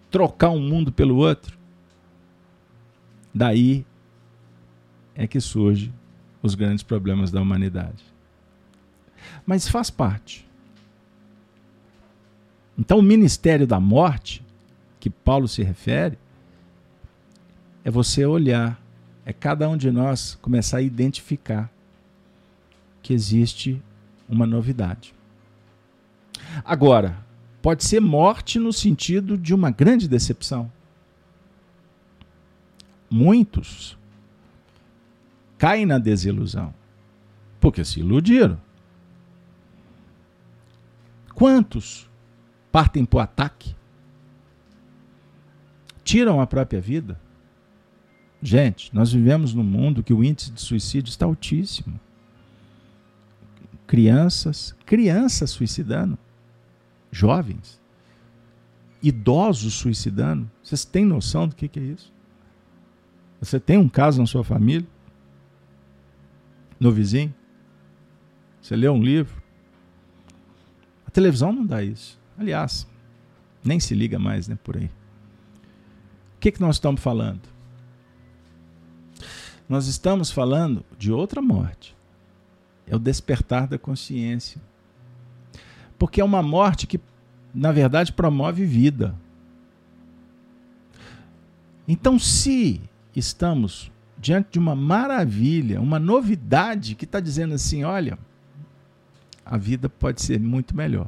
[0.09, 1.57] trocar um mundo pelo outro,
[3.33, 3.85] daí
[5.13, 5.93] é que surgem
[6.41, 8.03] os grandes problemas da humanidade.
[9.45, 10.47] Mas faz parte.
[12.77, 14.43] Então, o ministério da morte,
[14.99, 16.17] que Paulo se refere,
[17.83, 18.81] é você olhar,
[19.25, 21.71] é cada um de nós começar a identificar
[23.01, 23.81] que existe
[24.27, 25.13] uma novidade.
[26.63, 27.23] Agora,
[27.61, 30.71] pode ser morte no sentido de uma grande decepção.
[33.09, 33.97] Muitos
[35.57, 36.73] caem na desilusão
[37.59, 38.59] porque se iludiram.
[41.33, 42.09] Quantos
[42.75, 43.73] partem para o ataque?
[46.03, 47.17] Tiram a própria vida?
[48.41, 51.97] Gente, nós vivemos num mundo que o índice de suicídio está altíssimo.
[53.87, 56.17] Crianças, crianças suicidando,
[57.09, 57.81] jovens,
[59.01, 60.51] idosos suicidando.
[60.61, 62.11] Vocês têm noção do que, é isso?
[63.39, 64.89] Você tem um caso na sua família?
[66.77, 67.33] No vizinho?
[68.61, 69.41] Você lê um livro?
[71.07, 72.24] A televisão não dá isso.
[72.37, 72.87] Aliás,
[73.63, 74.85] nem se liga mais né, por aí.
[74.85, 77.41] O que, que nós estamos falando?
[79.67, 81.95] Nós estamos falando de outra morte.
[82.87, 84.61] É o despertar da consciência.
[85.97, 86.99] Porque é uma morte que,
[87.53, 89.15] na verdade, promove vida.
[91.87, 92.81] Então, se
[93.15, 98.19] estamos diante de uma maravilha, uma novidade que está dizendo assim: olha,
[99.43, 101.07] a vida pode ser muito melhor.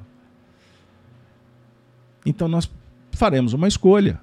[2.28, 2.70] Então nós
[3.14, 4.20] faremos uma escolha.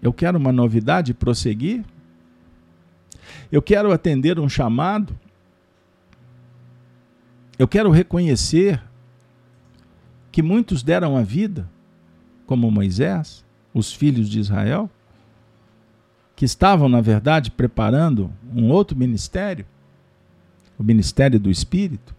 [0.00, 1.84] Eu quero uma novidade prosseguir.
[3.50, 5.14] Eu quero atender um chamado.
[7.58, 8.82] Eu quero reconhecer
[10.32, 11.68] que muitos deram a vida,
[12.46, 13.44] como Moisés,
[13.74, 14.90] os filhos de Israel
[16.34, 19.66] que estavam, na verdade, preparando um outro ministério,
[20.78, 22.16] o ministério do Espírito.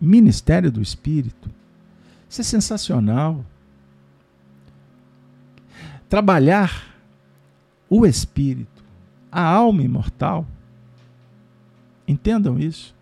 [0.00, 1.50] Ministério do Espírito.
[2.28, 3.44] Isso é sensacional.
[6.08, 6.96] Trabalhar
[7.88, 8.84] o Espírito,
[9.30, 10.46] a alma imortal.
[12.06, 12.94] Entendam isso.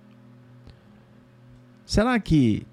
[1.84, 2.66] Será que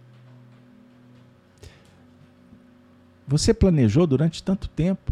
[3.27, 5.11] você planejou durante tanto tempo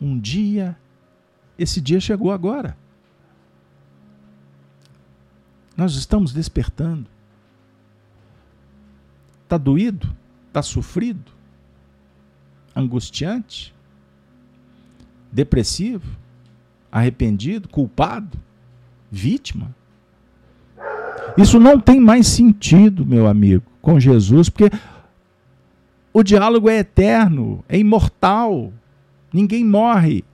[0.00, 0.76] um dia,
[1.58, 2.76] esse dia chegou agora.
[5.76, 7.08] Nós estamos despertando.
[9.48, 10.14] Está doído?
[10.48, 11.32] Está sofrido?
[12.76, 13.74] Angustiante?
[15.32, 16.04] Depressivo?
[16.92, 17.66] Arrependido?
[17.66, 18.38] Culpado?
[19.10, 19.74] Vítima?
[21.38, 24.70] Isso não tem mais sentido, meu amigo, com Jesus, porque
[26.12, 28.70] o diálogo é eterno, é imortal.
[29.32, 30.26] Ninguém morre.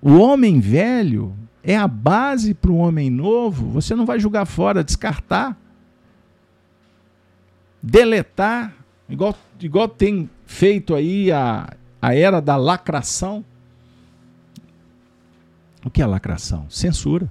[0.00, 3.68] O homem velho é a base para o homem novo.
[3.72, 5.59] Você não vai jogar fora, descartar,
[7.82, 8.74] deletar,
[9.08, 13.44] igual, igual tem feito aí a, a era da lacração.
[15.84, 16.68] O que é lacração?
[16.68, 17.30] Censura.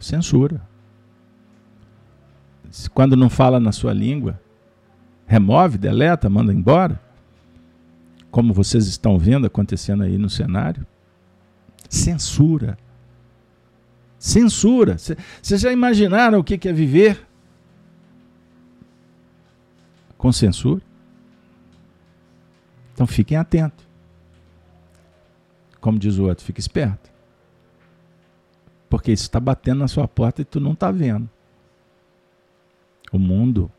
[0.00, 0.60] Censura.
[2.92, 4.40] Quando não fala na sua língua,
[5.26, 7.00] remove, deleta, manda embora,
[8.30, 10.86] como vocês estão vendo acontecendo aí no cenário.
[11.88, 12.76] Censura.
[14.18, 14.96] Censura.
[14.98, 17.27] Vocês já imaginaram o que é viver
[20.18, 20.82] com censura?
[22.92, 23.86] Então fiquem atentos.
[25.80, 27.08] Como diz o outro, fique esperto.
[28.90, 31.30] Porque isso está batendo na sua porta e tu não está vendo.
[33.12, 33.70] O mundo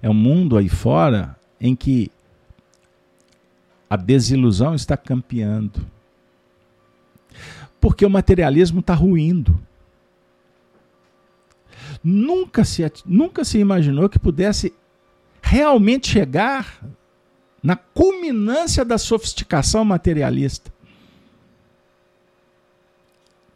[0.00, 2.10] é um mundo aí fora em que
[3.88, 5.84] a desilusão está campeando.
[7.80, 9.60] Porque o materialismo está ruindo.
[12.02, 14.72] Nunca se, nunca se imaginou que pudesse
[15.46, 16.84] realmente chegar
[17.62, 20.72] na culminância da sofisticação materialista,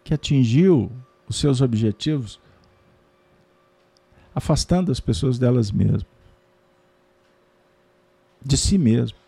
[0.05, 0.91] que atingiu
[1.29, 2.39] os seus objetivos
[4.33, 6.07] afastando as pessoas delas mesmas,
[8.41, 9.19] de si mesmo.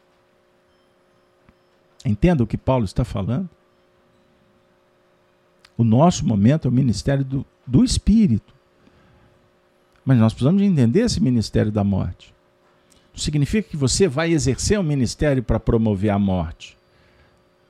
[2.05, 3.51] Entenda o que Paulo está falando?
[5.77, 8.55] O nosso momento é o ministério do, do Espírito.
[10.05, 12.33] Mas nós precisamos entender esse ministério da morte.
[13.13, 16.77] Não significa que você vai exercer um ministério para promover a morte.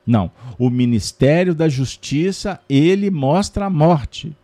[0.05, 0.31] Não.
[0.57, 4.35] O ministério da justiça, ele mostra a morte.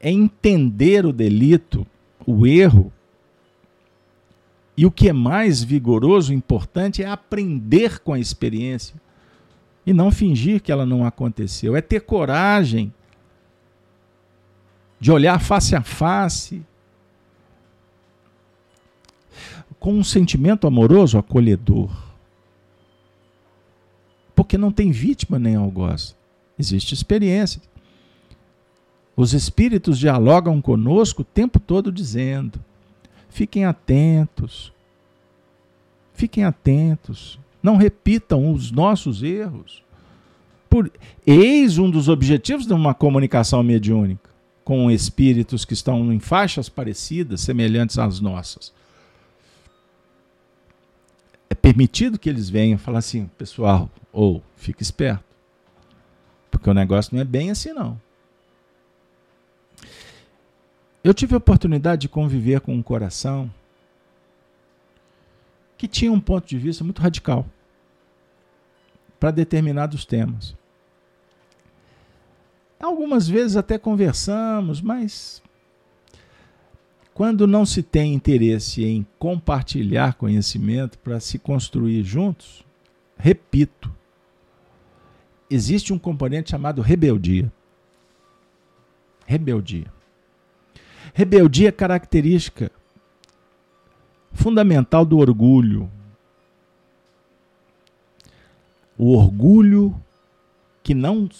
[0.00, 1.86] É entender o delito,
[2.26, 2.92] o erro.
[4.76, 8.94] E o que é mais vigoroso, importante, é aprender com a experiência
[9.86, 11.74] e não fingir que ela não aconteceu.
[11.74, 12.92] É ter coragem
[15.00, 16.62] de olhar face a face
[19.86, 21.88] com um sentimento amoroso, acolhedor.
[24.34, 26.16] Porque não tem vítima nem algoz.
[26.58, 27.62] Existe experiência.
[29.14, 32.58] Os espíritos dialogam conosco o tempo todo dizendo:
[33.28, 34.72] fiquem atentos,
[36.14, 39.84] fiquem atentos, não repitam os nossos erros.
[40.68, 40.90] Por,
[41.24, 44.30] eis um dos objetivos de uma comunicação mediúnica
[44.64, 48.74] com espíritos que estão em faixas parecidas, semelhantes às nossas
[51.48, 55.24] é permitido que eles venham falar assim, pessoal, ou fique esperto.
[56.50, 58.00] Porque o negócio não é bem assim não.
[61.04, 63.52] Eu tive a oportunidade de conviver com um coração
[65.78, 67.46] que tinha um ponto de vista muito radical
[69.20, 70.56] para determinados temas.
[72.80, 75.42] Algumas vezes até conversamos, mas
[77.16, 82.62] quando não se tem interesse em compartilhar conhecimento para se construir juntos,
[83.16, 83.90] repito,
[85.48, 87.50] existe um componente chamado rebeldia.
[89.24, 89.90] Rebeldia.
[91.14, 92.70] Rebeldia é característica
[94.34, 95.90] fundamental do orgulho.
[98.98, 99.98] O orgulho
[100.82, 101.30] que não,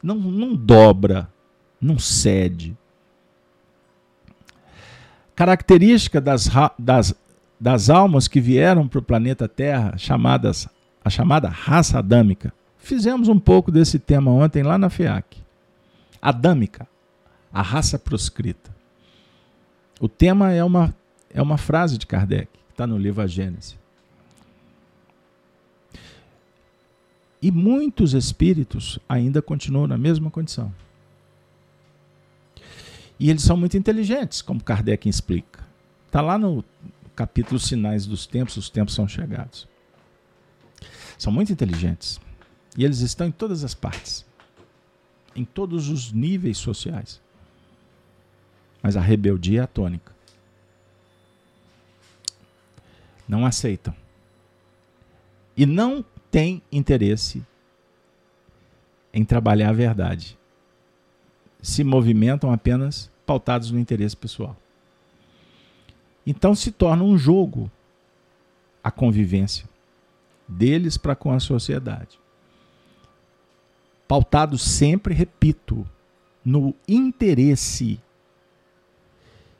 [0.00, 1.28] não, não dobra,
[1.80, 2.76] não cede
[5.34, 7.14] característica das, das,
[7.58, 10.68] das almas que vieram para o planeta Terra, chamadas
[11.04, 12.52] a chamada raça adâmica.
[12.78, 15.42] Fizemos um pouco desse tema ontem lá na FEAC.
[16.20, 16.88] Adâmica,
[17.52, 18.74] a raça proscrita.
[20.00, 20.94] O tema é uma,
[21.30, 23.76] é uma frase de Kardec, que está no livro A Gênese.
[27.40, 30.72] E muitos espíritos ainda continuam na mesma condição.
[33.18, 35.64] E eles são muito inteligentes, como Kardec explica.
[36.06, 36.64] Está lá no
[37.14, 39.68] capítulo Sinais dos Tempos, os tempos são chegados.
[41.16, 42.20] São muito inteligentes.
[42.76, 44.26] E eles estão em todas as partes,
[45.34, 47.20] em todos os níveis sociais.
[48.82, 50.12] Mas a rebeldia é atônica.
[53.28, 53.94] Não aceitam.
[55.56, 57.44] E não têm interesse
[59.12, 60.36] em trabalhar a verdade
[61.64, 64.54] se movimentam apenas pautados no interesse pessoal.
[66.26, 67.70] Então se torna um jogo
[68.82, 69.66] a convivência
[70.46, 72.20] deles para com a sociedade.
[74.06, 75.88] Pautado sempre, repito,
[76.44, 77.98] no interesse.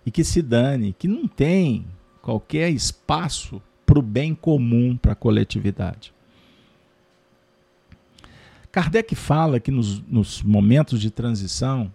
[0.05, 1.87] E que se dane, que não tem
[2.21, 6.14] qualquer espaço para o bem comum, para a coletividade.
[8.75, 11.95] Kardec fala que nos, nos momentos de transição,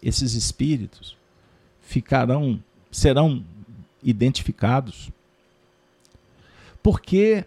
[0.00, 1.16] esses espíritos
[1.80, 3.44] ficarão, serão
[4.00, 5.10] identificados,
[6.80, 7.44] porque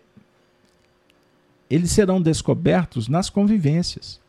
[1.69, 4.19] eles serão descobertos nas convivências.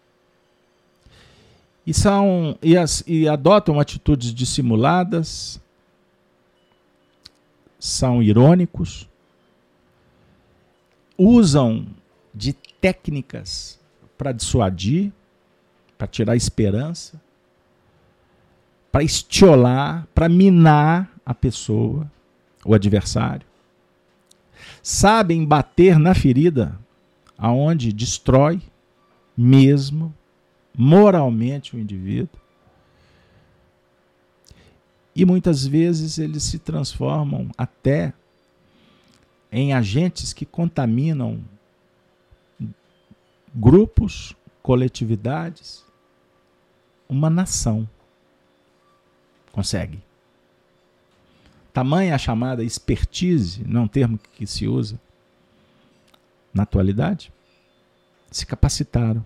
[1.84, 5.60] E, são, e, as, e adotam atitudes dissimuladas,
[7.76, 9.08] são irônicos,
[11.18, 11.84] usam
[12.32, 13.82] de técnicas
[14.16, 15.12] para dissuadir,
[15.96, 17.20] para tirar esperança,
[18.90, 22.10] para estiolar, para minar a pessoa,
[22.64, 23.46] o adversário.
[24.82, 26.78] Sabem bater na ferida
[27.36, 28.62] aonde destrói
[29.36, 30.14] mesmo
[30.76, 32.40] moralmente o indivíduo.
[35.14, 38.12] E muitas vezes eles se transformam até
[39.50, 41.40] em agentes que contaminam
[43.54, 45.84] grupos, coletividades,
[47.08, 47.88] uma nação.
[49.52, 50.02] Consegue.
[51.72, 54.98] Tamanha a chamada expertise, não é um termo que se usa
[56.52, 57.32] na atualidade,
[58.30, 59.24] se capacitaram.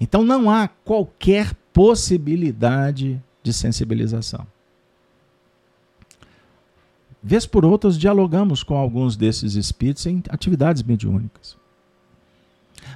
[0.00, 4.46] Então não há qualquer possibilidade de sensibilização.
[7.22, 11.56] Vez por outras, dialogamos com alguns desses espíritos em atividades mediúnicas.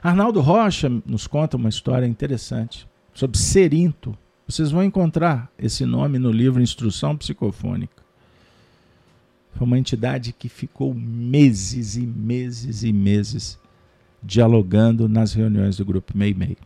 [0.03, 4.17] Arnaldo Rocha nos conta uma história interessante sobre Serinto.
[4.47, 8.03] Vocês vão encontrar esse nome no livro Instrução Psicofônica.
[9.55, 13.59] Foi uma entidade que ficou meses e meses e meses
[14.23, 16.57] dialogando nas reuniões do grupo Meimei.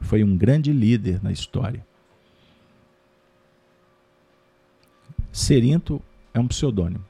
[0.00, 1.84] Foi um grande líder na história.
[5.32, 6.02] Serinto
[6.34, 7.04] é um pseudônimo.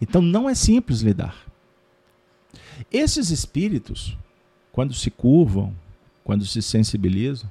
[0.00, 1.51] Então não é simples lidar.
[2.90, 4.16] Esses espíritos,
[4.70, 5.74] quando se curvam,
[6.24, 7.50] quando se sensibilizam,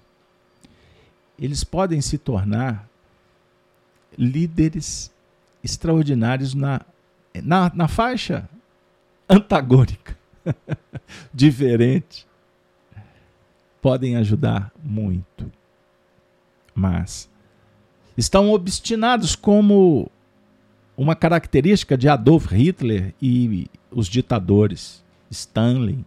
[1.38, 2.88] eles podem se tornar
[4.18, 5.12] líderes
[5.64, 6.82] extraordinários na,
[7.44, 8.50] na, na faixa
[9.28, 10.18] antagônica,
[11.34, 12.28] diferente.
[13.82, 15.52] Podem ajudar muito.
[16.76, 17.30] Mas
[18.16, 20.10] estão obstinados como
[20.96, 26.06] uma característica de Adolf Hitler e os ditadores, Stalin,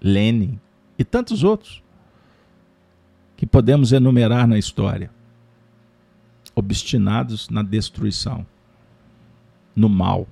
[0.00, 0.58] Lenin
[0.98, 1.82] e tantos outros
[3.36, 5.10] que podemos enumerar na história,
[6.54, 8.44] obstinados na destruição,
[9.74, 10.26] no mal.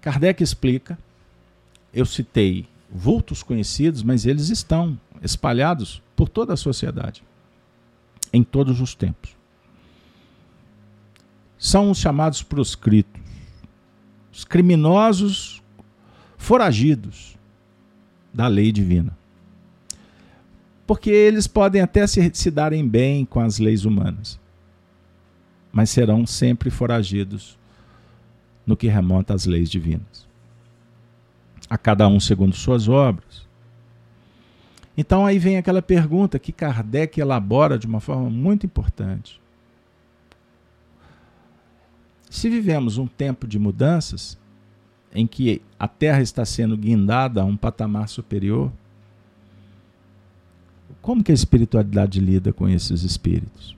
[0.00, 0.98] Kardec explica,
[1.92, 7.22] eu citei vultos conhecidos, mas eles estão espalhados por toda a sociedade,
[8.32, 9.36] em todos os tempos.
[11.58, 13.20] São os chamados proscritos,
[14.32, 15.59] os criminosos
[16.40, 17.36] foragidos
[18.32, 19.16] da lei divina.
[20.86, 24.40] Porque eles podem até se, se darem bem com as leis humanas,
[25.70, 27.58] mas serão sempre foragidos
[28.66, 30.26] no que remonta às leis divinas.
[31.68, 33.46] A cada um segundo suas obras.
[34.96, 39.38] Então aí vem aquela pergunta que Kardec elabora de uma forma muito importante.
[42.30, 44.38] Se vivemos um tempo de mudanças,
[45.14, 48.70] em que a Terra está sendo guindada a um patamar superior,
[51.02, 53.76] como que a espiritualidade lida com esses espíritos?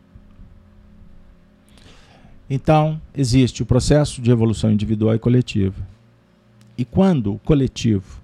[2.50, 5.86] Então, existe o processo de evolução individual e coletiva.
[6.76, 8.20] E quando o coletivo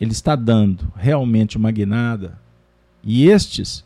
[0.00, 2.38] ele está dando realmente uma guinada,
[3.04, 3.84] e estes,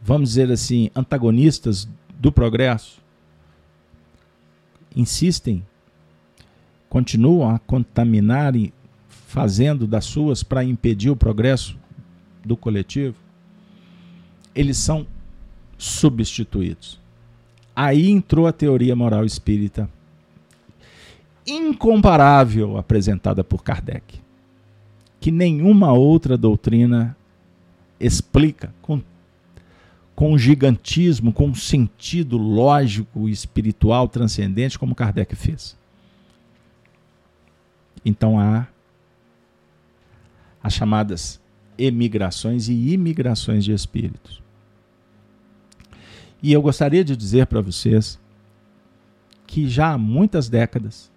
[0.00, 1.88] vamos dizer assim, antagonistas
[2.18, 3.00] do progresso,
[4.94, 5.64] insistem,
[6.88, 8.72] continuam a contaminar e
[9.08, 11.76] fazendo das suas para impedir o progresso
[12.44, 13.16] do coletivo,
[14.54, 15.06] eles são
[15.76, 16.98] substituídos.
[17.76, 19.88] Aí entrou a teoria moral espírita,
[21.46, 24.20] incomparável apresentada por Kardec,
[25.20, 27.16] que nenhuma outra doutrina
[28.00, 29.00] explica com,
[30.14, 35.77] com gigantismo, com sentido lógico, espiritual, transcendente, como Kardec fez.
[38.04, 38.66] Então há
[40.62, 41.40] as chamadas
[41.76, 44.42] emigrações e imigrações de espíritos.
[46.42, 48.18] E eu gostaria de dizer para vocês
[49.46, 51.10] que já há muitas décadas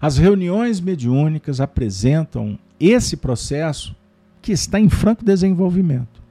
[0.00, 3.96] as reuniões mediúnicas apresentam esse processo
[4.42, 6.22] que está em franco desenvolvimento.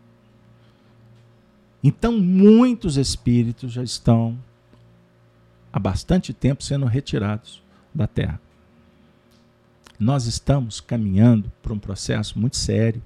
[1.84, 4.38] Então, muitos espíritos já estão
[5.72, 7.64] há bastante tempo sendo retirados
[7.94, 8.40] da Terra.
[10.00, 13.02] Nós estamos caminhando para um processo muito sério.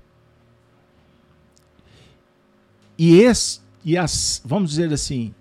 [2.97, 5.33] E esse e as, vamos dizer assim,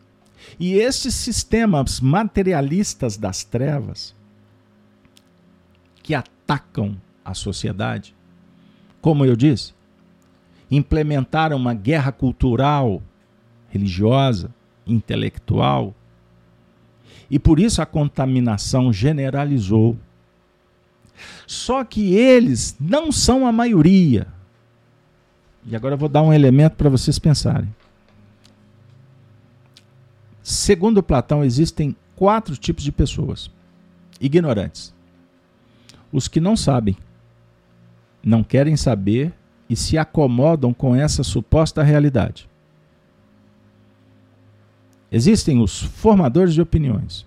[0.60, 4.14] e esses sistemas materialistas das trevas
[6.00, 8.14] que atacam a sociedade,
[9.00, 9.74] como eu disse,
[10.70, 13.02] implementaram uma guerra cultural,
[13.68, 14.54] religiosa,
[14.86, 15.92] intelectual,
[17.28, 19.98] e por isso a contaminação generalizou.
[21.46, 24.26] Só que eles não são a maioria.
[25.64, 27.74] E agora eu vou dar um elemento para vocês pensarem.
[30.42, 33.50] Segundo Platão, existem quatro tipos de pessoas:
[34.20, 34.94] ignorantes,
[36.12, 36.96] os que não sabem,
[38.22, 39.32] não querem saber
[39.68, 42.48] e se acomodam com essa suposta realidade.
[45.10, 47.26] Existem os formadores de opiniões.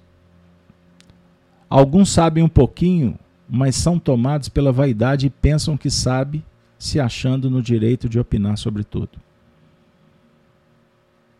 [1.69, 3.17] Alguns sabem um pouquinho,
[3.49, 6.45] mas são tomados pela vaidade e pensam que sabe,
[6.77, 9.19] se achando no direito de opinar sobre tudo.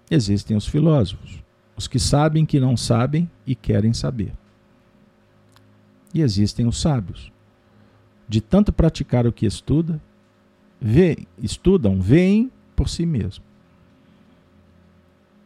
[0.09, 1.43] Existem os filósofos
[1.79, 4.33] os que sabem que não sabem e querem saber.
[6.13, 7.31] E existem os sábios.
[8.27, 10.01] De tanto praticar o que estuda,
[10.79, 13.45] vê, estudam, veem por si mesmo.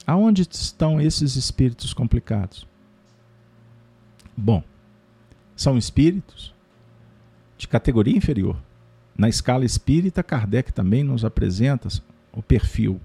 [0.07, 2.67] Aonde estão esses espíritos complicados?
[4.35, 4.63] Bom,
[5.55, 6.52] são espíritos
[7.63, 8.57] de categoria inferior.
[9.17, 11.87] Na escala espírita, Kardec também nos apresenta
[12.31, 12.99] o perfil.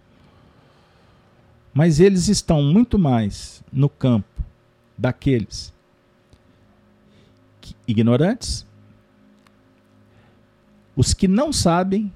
[1.72, 4.42] Mas eles estão muito mais no campo
[4.96, 5.72] daqueles
[7.86, 8.66] ignorantes,
[10.96, 12.12] os que não sabem,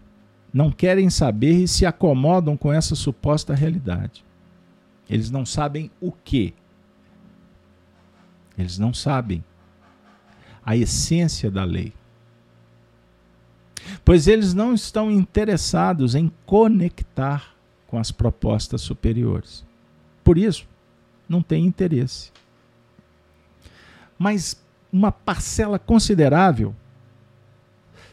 [0.53, 4.25] não querem saber e se acomodam com essa suposta realidade.
[5.09, 6.55] Eles não sabem o que.
[8.59, 9.45] Eles não sabem
[10.65, 11.93] a essência da lei.
[14.05, 17.55] Pois eles não estão interessados em conectar
[17.87, 19.65] com as propostas superiores.
[20.25, 20.67] Por isso,
[21.29, 22.33] não tem interesse.
[24.19, 24.61] Mas
[24.93, 26.75] uma parcela considerável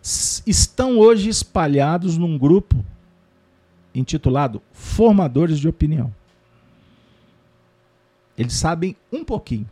[0.02, 2.84] estão hoje espalhados num grupo
[3.94, 6.14] intitulado Formadores de Opinião.
[8.38, 9.70] Eles sabem um pouquinho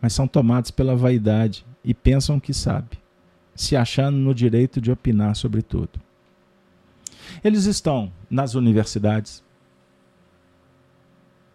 [0.00, 2.98] mas são tomados pela vaidade e pensam que sabe,
[3.60, 6.00] se achando no direito de opinar sobre tudo.
[7.44, 9.44] Eles estão nas universidades,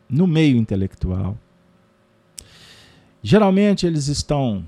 [0.08, 1.36] no meio intelectual.
[3.24, 4.64] Geralmente eles estão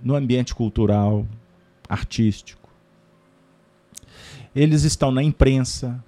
[0.00, 1.26] no ambiente cultural,
[1.88, 2.70] artístico.
[4.54, 6.02] Eles estão na imprensa.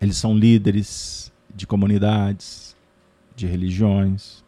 [0.00, 2.76] Eles são líderes de comunidades
[3.36, 4.43] de religiões.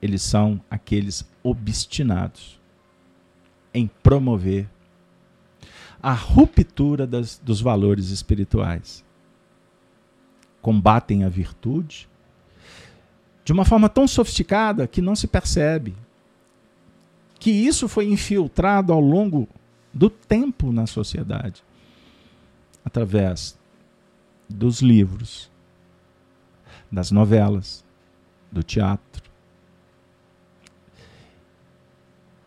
[0.00, 2.58] Eles são aqueles obstinados
[3.72, 4.68] em promover
[6.02, 9.04] a ruptura das, dos valores espirituais.
[10.62, 12.08] Combatem a virtude
[13.44, 15.94] de uma forma tão sofisticada que não se percebe
[17.38, 19.48] que isso foi infiltrado ao longo
[19.92, 21.64] do tempo na sociedade
[22.84, 23.58] através
[24.48, 25.50] dos livros,
[26.90, 27.84] das novelas,
[28.50, 29.29] do teatro.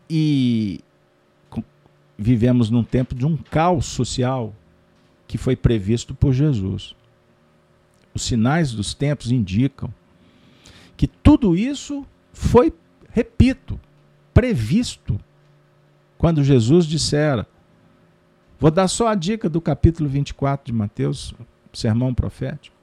[0.08, 0.80] E
[2.16, 4.54] vivemos num tempo de um caos social
[5.26, 6.94] que foi previsto por Jesus.
[8.14, 9.92] Os sinais dos tempos indicam
[10.96, 12.72] que tudo isso foi,
[13.10, 13.80] repito,
[14.32, 15.18] previsto
[16.16, 17.46] quando Jesus dissera.
[18.60, 21.34] Vou dar só a dica do capítulo 24 de Mateus,
[21.72, 22.74] sermão profético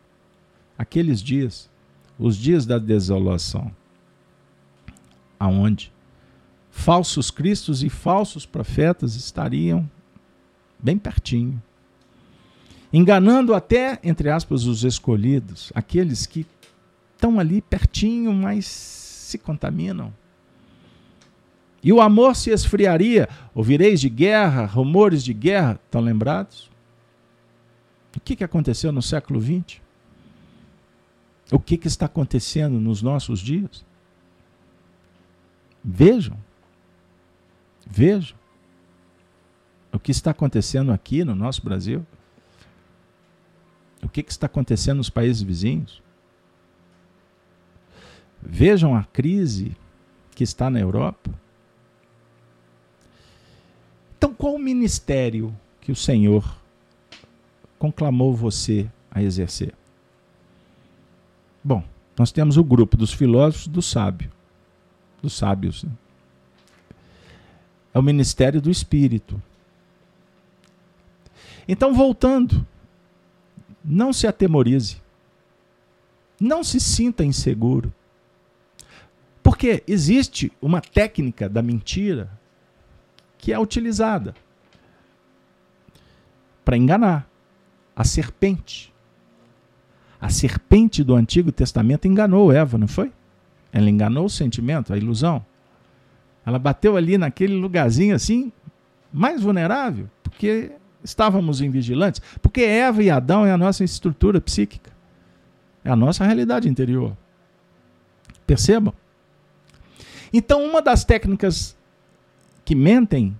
[0.82, 1.70] aqueles dias,
[2.18, 3.72] os dias da desolação,
[5.40, 5.94] aonde
[6.72, 9.88] falsos cristos e falsos profetas estariam
[10.80, 11.62] bem pertinho,
[12.92, 16.46] enganando até, entre aspas, os escolhidos, aqueles que
[17.14, 20.12] estão ali pertinho, mas se contaminam.
[21.84, 26.70] E o amor se esfriaria, ouvireis de guerra, rumores de guerra, estão lembrados?
[28.16, 29.82] O que, que aconteceu no século XX?
[31.52, 33.86] o que, que está acontecendo nos nossos dias.
[35.84, 36.38] Vejam,
[37.86, 38.38] vejam
[39.92, 42.06] o que está acontecendo aqui no nosso Brasil.
[44.02, 46.02] O que, que está acontecendo nos países vizinhos.
[48.42, 49.76] Vejam a crise
[50.32, 51.30] que está na Europa.
[54.18, 56.58] Então, qual o ministério que o Senhor
[57.78, 59.74] conclamou você a exercer?
[61.64, 61.84] Bom,
[62.18, 64.32] nós temos o grupo dos filósofos do sábio,
[65.22, 65.84] dos sábios.
[65.84, 65.92] Né?
[67.94, 69.42] É o ministério do Espírito.
[71.68, 72.66] Então, voltando,
[73.84, 75.02] não se atemorize.
[76.40, 77.94] Não se sinta inseguro.
[79.44, 82.30] Porque existe uma técnica da mentira
[83.38, 84.36] que é utilizada
[86.64, 87.28] para enganar
[87.96, 88.94] a serpente.
[90.20, 93.12] A serpente do Antigo Testamento enganou Eva, não foi?
[93.74, 95.44] Ela enganou o sentimento, a ilusão.
[96.46, 98.52] Ela bateu ali naquele lugarzinho assim,
[99.12, 100.72] mais vulnerável, porque
[101.04, 102.22] estávamos em vigilantes.
[102.42, 104.92] Porque Eva e Adão é a nossa estrutura psíquica,
[105.84, 107.16] é a nossa realidade interior.
[108.46, 108.94] Percebam?
[110.34, 111.76] Então, uma das técnicas
[112.64, 113.38] que mentem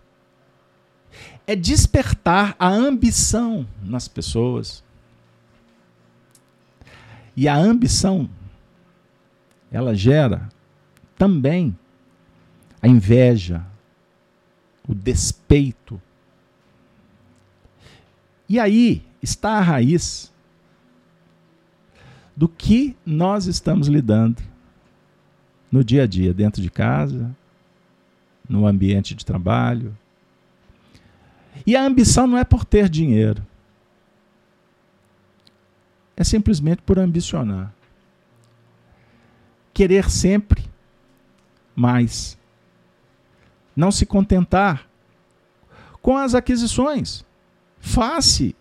[1.48, 4.84] é despertar a ambição nas pessoas,
[7.36, 8.30] e a ambição,
[9.72, 10.50] ela gera
[11.18, 11.78] também
[12.82, 13.66] a inveja,
[14.88, 16.02] o despeito.
[18.50, 20.32] E aí está a raiz
[22.36, 24.42] do que nós estamos lidando
[25.72, 27.34] no dia a dia, dentro de casa,
[28.50, 29.96] no ambiente de trabalho.
[31.66, 33.46] E a ambição não é por ter dinheiro
[36.22, 37.74] é simplesmente por ambicionar.
[39.74, 40.64] Querer sempre
[41.76, 42.38] mais.
[43.76, 44.88] Não se contentar
[46.02, 47.26] com as aquisições.
[47.80, 48.56] Face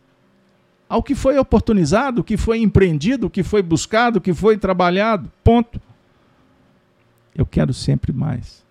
[0.88, 4.58] ao que foi oportunizado, o que foi empreendido, o que foi buscado, o que foi
[4.58, 5.30] trabalhado.
[5.44, 5.80] Ponto.
[7.34, 8.64] Eu quero sempre mais.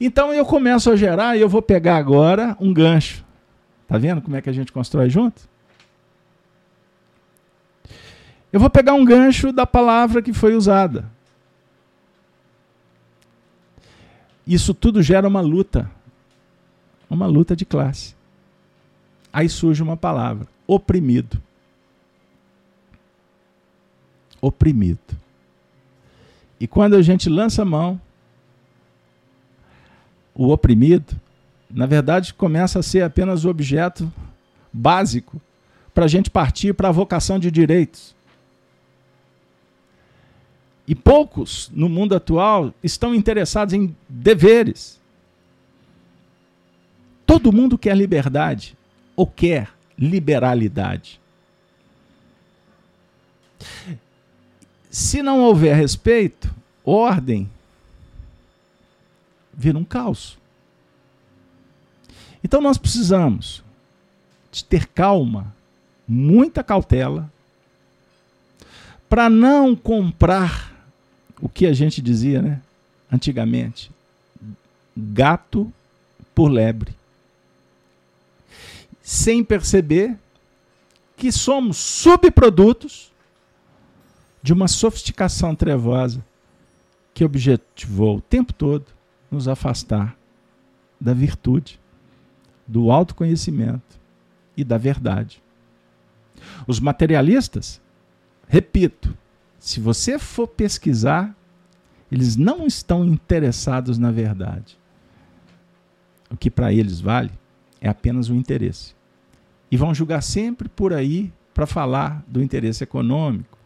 [0.00, 3.24] Então eu começo a gerar e eu vou pegar agora um gancho.
[3.86, 5.42] Tá vendo como é que a gente constrói junto?
[8.52, 11.10] Eu vou pegar um gancho da palavra que foi usada.
[14.46, 15.90] Isso tudo gera uma luta.
[17.08, 18.14] Uma luta de classe.
[19.32, 21.42] Aí surge uma palavra: oprimido.
[24.40, 25.00] Oprimido.
[26.60, 28.00] E quando a gente lança a mão,
[30.34, 31.14] o oprimido,
[31.70, 34.12] na verdade, começa a ser apenas o objeto
[34.72, 35.40] básico
[35.94, 38.13] para a gente partir para a vocação de direitos.
[40.86, 45.00] E poucos no mundo atual estão interessados em deveres.
[47.26, 48.76] Todo mundo quer liberdade
[49.16, 51.20] ou quer liberalidade.
[54.90, 56.54] Se não houver respeito,
[56.84, 57.50] ordem,
[59.52, 60.38] vira um caos.
[62.42, 63.64] Então nós precisamos
[64.52, 65.54] de ter calma,
[66.06, 67.32] muita cautela,
[69.08, 70.73] para não comprar
[71.44, 72.62] o que a gente dizia, né?
[73.12, 73.90] Antigamente,
[74.96, 75.70] gato
[76.34, 76.94] por lebre.
[79.02, 80.16] Sem perceber
[81.18, 83.12] que somos subprodutos
[84.42, 86.24] de uma sofisticação trevosa
[87.12, 88.86] que objetivou o tempo todo
[89.30, 90.16] nos afastar
[90.98, 91.78] da virtude,
[92.66, 94.00] do autoconhecimento
[94.56, 95.42] e da verdade.
[96.66, 97.82] Os materialistas,
[98.48, 99.14] repito,
[99.64, 101.34] se você for pesquisar,
[102.12, 104.78] eles não estão interessados na verdade.
[106.30, 107.30] O que para eles vale
[107.80, 108.94] é apenas o interesse.
[109.70, 113.56] E vão julgar sempre por aí para falar do interesse econômico,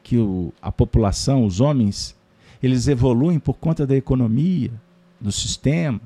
[0.00, 2.16] que o, a população, os homens,
[2.62, 4.70] eles evoluem por conta da economia,
[5.20, 6.00] do sistema.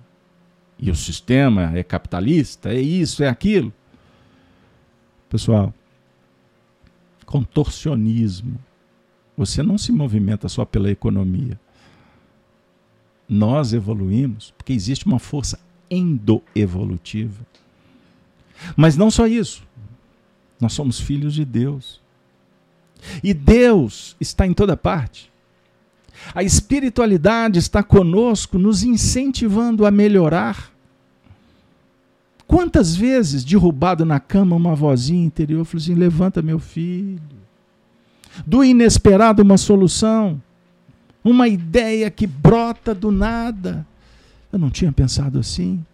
[0.79, 3.71] E o sistema é capitalista, é isso, é aquilo.
[5.29, 5.75] Pessoal,
[7.27, 8.59] contorcionismo.
[9.39, 11.59] Você não se movimenta só pela economia.
[13.29, 17.47] Nós evoluímos porque existe uma força endoevolutiva.
[18.77, 19.63] Mas não só isso.
[20.61, 22.01] Nós somos filhos de Deus.
[23.23, 25.31] E Deus está em toda parte.
[26.35, 30.73] A espiritualidade está conosco, nos incentivando a melhorar.
[32.45, 37.39] Quantas vezes, derrubado na cama, uma vozinha interior falou assim: levanta, meu filho.
[38.47, 40.41] Do inesperado, uma solução.
[41.23, 43.87] Uma ideia que brota do nada.
[44.53, 45.85] Eu não tinha pensado assim.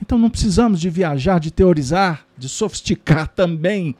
[0.00, 3.94] Então não precisamos de viajar, de teorizar, de sofisticar também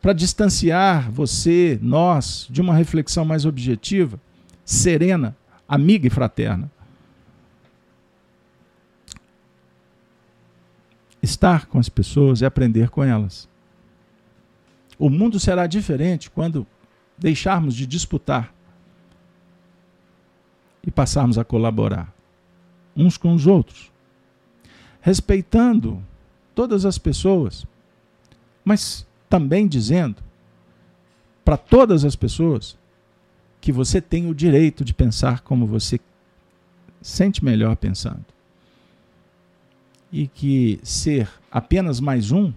[0.00, 4.20] para distanciar você, nós, de uma reflexão mais objetiva,
[4.64, 5.36] serena,
[5.68, 6.68] amiga e fraterna.
[11.22, 13.48] Estar com as pessoas é aprender com elas.
[15.02, 16.64] O mundo será diferente quando
[17.18, 18.54] deixarmos de disputar
[20.86, 22.14] e passarmos a colaborar
[22.96, 23.90] uns com os outros,
[25.00, 26.00] respeitando
[26.54, 27.66] todas as pessoas,
[28.64, 30.22] mas também dizendo
[31.44, 32.78] para todas as pessoas
[33.60, 35.98] que você tem o direito de pensar como você
[37.00, 38.24] sente melhor pensando.
[40.12, 42.52] E que ser apenas mais um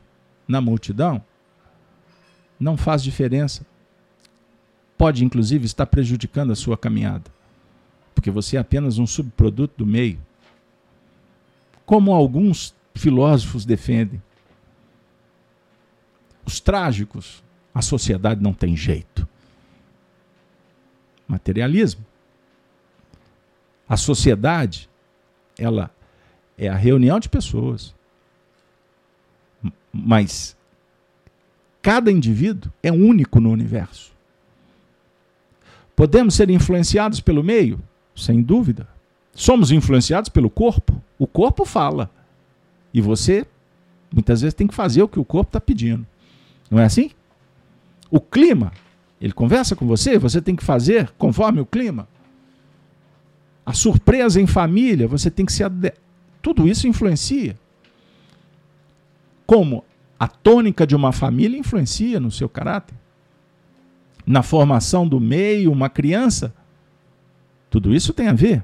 [0.47, 1.23] na multidão
[2.59, 3.65] não faz diferença.
[4.97, 7.29] Pode, inclusive, estar prejudicando a sua caminhada,
[8.13, 10.19] porque você é apenas um subproduto do meio.
[11.85, 14.21] Como alguns filósofos defendem
[16.45, 17.43] os trágicos,
[17.73, 19.27] a sociedade não tem jeito.
[21.27, 22.05] Materialismo.
[23.89, 24.89] A sociedade,
[25.57, 25.91] ela
[26.57, 27.93] é a reunião de pessoas.
[29.91, 30.55] Mas
[31.86, 34.11] cada indivíduo é único no universo.
[35.95, 37.79] Podemos ser influenciados pelo meio?
[38.15, 38.88] Sem dúvida.
[39.36, 40.99] Somos influenciados pelo corpo?
[41.19, 42.09] O corpo fala.
[42.91, 43.45] E você,
[44.11, 46.03] muitas vezes, tem que fazer o que o corpo está pedindo.
[46.71, 47.11] Não é assim?
[48.09, 48.71] O clima,
[49.21, 52.07] ele conversa com você, você tem que fazer conforme o clima.
[53.63, 55.63] A surpresa em família, você tem que se.
[55.63, 55.93] Ade...
[56.41, 57.55] Tudo isso influencia.
[59.45, 59.86] Como
[60.20, 62.95] a tônica de uma família influencia no seu caráter.
[64.26, 66.53] Na formação do meio, uma criança
[67.70, 68.63] Tudo isso tem a ver.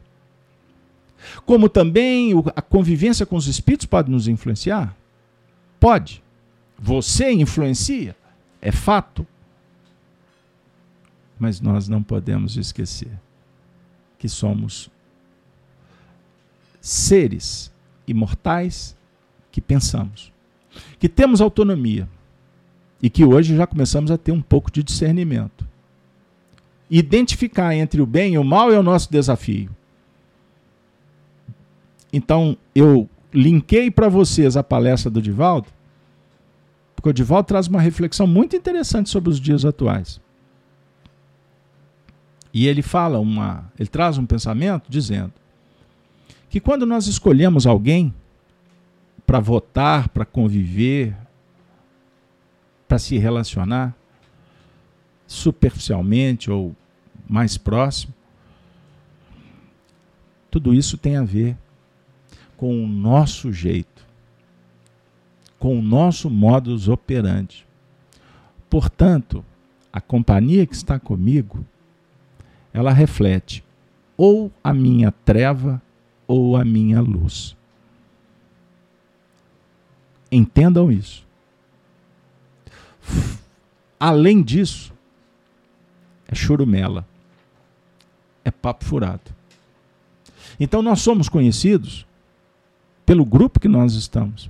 [1.45, 4.95] Como também a convivência com os espíritos pode nos influenciar?
[5.79, 6.23] Pode.
[6.79, 8.15] Você influencia,
[8.61, 9.27] é fato.
[11.37, 13.11] Mas nós não podemos esquecer
[14.17, 14.89] que somos
[16.79, 17.71] seres
[18.07, 18.95] imortais
[19.51, 20.31] que pensamos,
[20.99, 22.07] que temos autonomia
[23.01, 25.67] e que hoje já começamos a ter um pouco de discernimento.
[26.89, 29.69] Identificar entre o bem e o mal é o nosso desafio.
[32.13, 35.67] Então, eu linkei para vocês a palestra do Divaldo,
[36.95, 40.19] porque o Divaldo traz uma reflexão muito interessante sobre os dias atuais.
[42.53, 45.31] E ele fala uma, ele traz um pensamento dizendo
[46.49, 48.13] que quando nós escolhemos alguém
[49.31, 51.15] para votar, para conviver,
[52.85, 53.95] para se relacionar
[55.25, 56.75] superficialmente ou
[57.29, 58.13] mais próximo,
[60.49, 61.55] tudo isso tem a ver
[62.57, 64.05] com o nosso jeito,
[65.57, 67.65] com o nosso modus operandi.
[68.69, 69.45] Portanto,
[69.93, 71.65] a companhia que está comigo,
[72.73, 73.63] ela reflete
[74.17, 75.81] ou a minha treva
[76.27, 77.55] ou a minha luz.
[80.31, 81.25] Entendam isso.
[83.99, 84.93] Além disso,
[86.27, 87.05] é churumela,
[88.43, 89.31] é papo furado.
[90.59, 92.05] Então nós somos conhecidos
[93.05, 94.49] pelo grupo que nós estamos.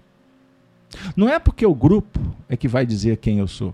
[1.15, 3.73] Não é porque o grupo é que vai dizer quem eu sou.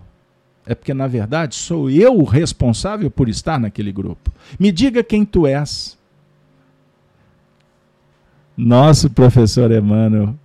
[0.65, 4.31] É porque, na verdade, sou eu o responsável por estar naquele grupo.
[4.59, 5.97] Me diga quem tu és.
[8.55, 10.35] Nosso professor Emmanuel,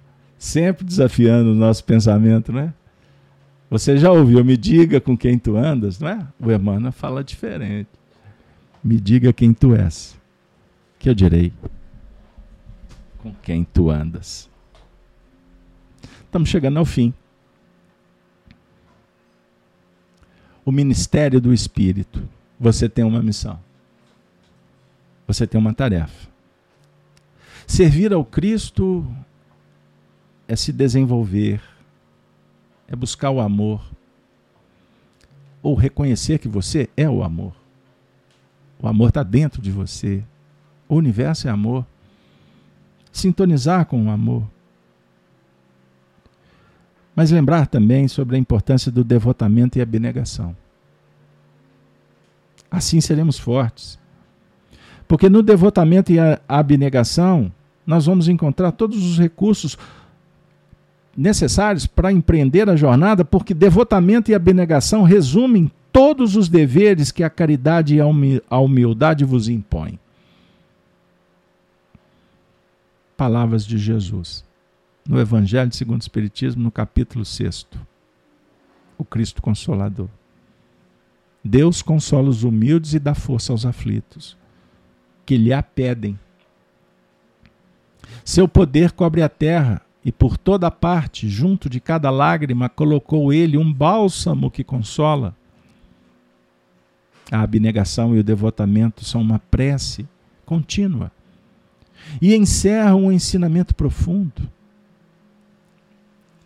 [0.43, 2.75] sempre desafiando o nosso pensamento, não é?
[3.71, 6.27] Você já ouviu, me diga com quem tu andas, não é?
[6.41, 7.89] O Emmanuel fala diferente.
[8.83, 10.19] Me diga quem tu és,
[10.99, 11.53] que eu direi
[13.19, 14.51] com quem tu andas.
[16.25, 17.15] Estamos chegando ao fim.
[20.65, 22.29] O ministério do Espírito.
[22.59, 23.61] Você tem uma missão.
[25.25, 26.29] Você tem uma tarefa.
[27.65, 29.07] Servir ao Cristo
[30.47, 31.61] é se desenvolver,
[32.89, 33.83] é buscar o amor,
[35.63, 37.55] ou reconhecer que você é o amor.
[38.81, 40.25] O amor está dentro de você.
[40.89, 41.87] O universo é amor
[43.13, 44.43] sintonizar com o amor.
[47.15, 50.57] Mas lembrar também sobre a importância do devotamento e abnegação.
[52.71, 53.99] Assim seremos fortes.
[55.07, 57.53] Porque no devotamento e a abnegação,
[57.87, 59.77] nós vamos encontrar todos os recursos
[61.17, 67.31] necessários para empreender a jornada, porque devotamento e abnegação resumem todos os deveres que a
[67.31, 69.99] caridade e a humildade vos impõem.
[73.23, 74.45] palavras de Jesus.
[75.09, 77.69] No Evangelho segundo o Espiritismo, no capítulo 6.
[78.99, 80.09] O Cristo Consolador.
[81.45, 84.37] Deus consola os humildes e dá força aos aflitos,
[85.25, 86.19] que lhe a pedem.
[88.25, 93.57] Seu poder cobre a terra, e por toda parte, junto de cada lágrima, colocou ele
[93.57, 95.35] um bálsamo que consola.
[97.31, 100.07] A abnegação e o devotamento são uma prece
[100.45, 101.11] contínua
[102.21, 104.51] e encerra um ensinamento profundo.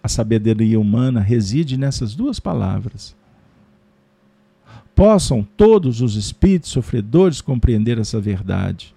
[0.03, 3.17] A sabedoria humana reside nessas duas palavras.
[4.95, 8.95] Possam todos os espíritos sofredores compreender essa verdade,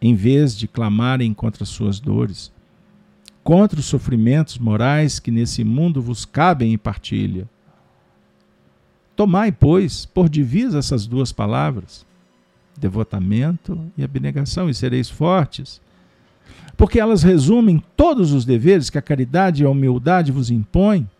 [0.00, 2.50] em vez de clamarem contra suas dores,
[3.50, 7.50] contra os sofrimentos morais que nesse mundo vos cabem em partilha.
[9.16, 12.06] Tomai, pois, por divisa essas duas palavras
[12.78, 15.80] devotamento e abnegação, e sereis fortes.
[16.76, 21.10] Porque elas resumem todos os deveres que a caridade e a humildade vos impõem.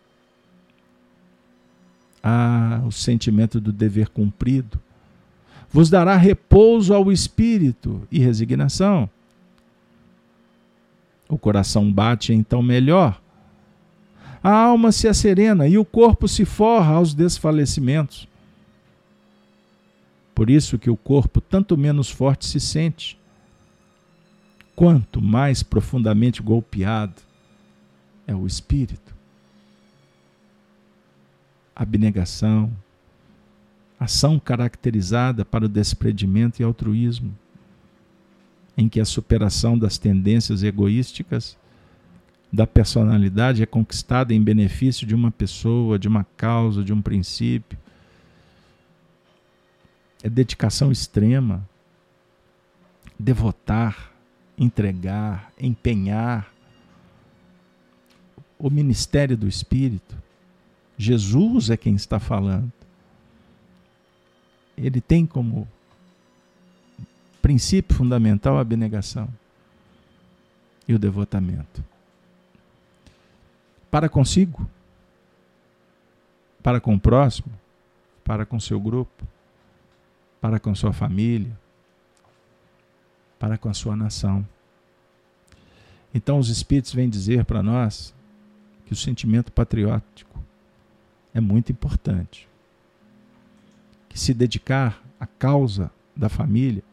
[2.23, 4.79] Ah, o sentimento do dever cumprido
[5.69, 9.09] vos dará repouso ao espírito e resignação.
[11.31, 13.21] O coração bate então melhor.
[14.43, 18.27] A alma se acerena e o corpo se forra aos desfalecimentos.
[20.35, 23.17] Por isso que o corpo tanto menos forte se sente,
[24.75, 27.21] quanto mais profundamente golpeado
[28.27, 29.15] é o espírito.
[31.73, 32.69] Abnegação,
[33.97, 37.33] ação caracterizada para o desprendimento e altruísmo,
[38.77, 41.57] em que a superação das tendências egoísticas
[42.51, 47.77] da personalidade é conquistada em benefício de uma pessoa, de uma causa, de um princípio,
[50.23, 51.67] é dedicação extrema.
[53.17, 54.11] devotar,
[54.57, 56.51] entregar, empenhar
[58.57, 60.17] o ministério do Espírito.
[60.97, 62.71] Jesus é quem está falando.
[64.75, 65.67] Ele tem como
[67.41, 69.27] princípio fundamental a abnegação
[70.87, 71.83] e o devotamento.
[73.89, 74.69] Para consigo,
[76.61, 77.51] para com o próximo,
[78.23, 79.27] para com seu grupo,
[80.39, 81.51] para com sua família,
[83.37, 84.47] para com a sua nação.
[86.13, 88.13] Então os Espíritos vêm dizer para nós
[88.85, 90.39] que o sentimento patriótico
[91.33, 92.47] é muito importante.
[94.07, 96.83] Que se dedicar à causa da família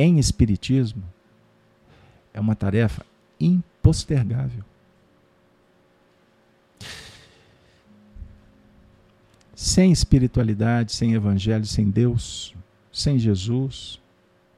[0.00, 1.02] em Espiritismo
[2.32, 3.04] é uma tarefa
[3.38, 4.64] impostergável.
[9.54, 12.54] Sem espiritualidade, sem evangelho, sem Deus,
[12.90, 14.00] sem Jesus,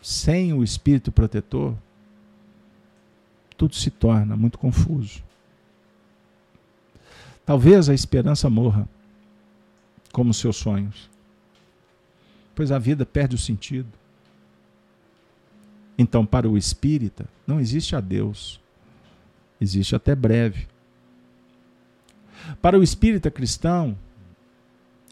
[0.01, 1.77] sem o Espírito protetor,
[3.57, 5.25] tudo se torna muito confuso.
[7.45, 8.89] Talvez a esperança morra,
[10.13, 11.11] como seus sonhos,
[12.55, 14.02] pois a vida perde o sentido.
[15.97, 18.61] Então, para o espírita, não existe a Deus,
[19.61, 20.67] existe até breve.
[22.61, 23.97] Para o espírita cristão,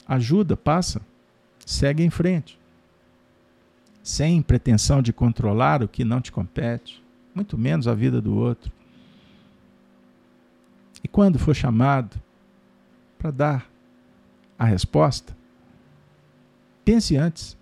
[0.07, 1.01] ajuda, passa,
[1.65, 2.59] segue em frente,
[4.03, 7.03] sem pretensão de controlar o que não te compete,
[7.35, 8.73] muito menos a vida do outro.
[11.05, 12.21] E quando for chamado
[13.19, 13.71] para dar
[14.59, 15.37] a resposta,
[16.85, 17.60] pense antes.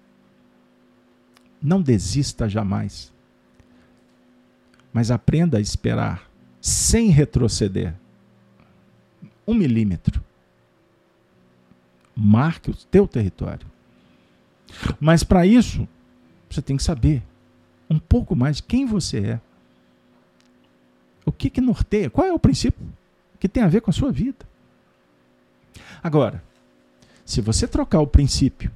[1.61, 3.13] Não desista jamais.
[4.93, 6.29] Mas aprenda a esperar
[6.61, 7.95] sem retroceder.
[9.47, 10.23] Um milímetro.
[12.15, 13.67] Marque o teu território.
[15.01, 15.89] Mas para isso,
[16.51, 17.23] você tem que saber
[17.89, 19.41] um pouco mais quem você é.
[21.25, 22.11] O que, que norteia?
[22.11, 22.87] Qual é o princípio
[23.39, 24.47] que tem a ver com a sua vida?
[26.03, 26.43] Agora,
[27.25, 28.71] se você trocar o princípio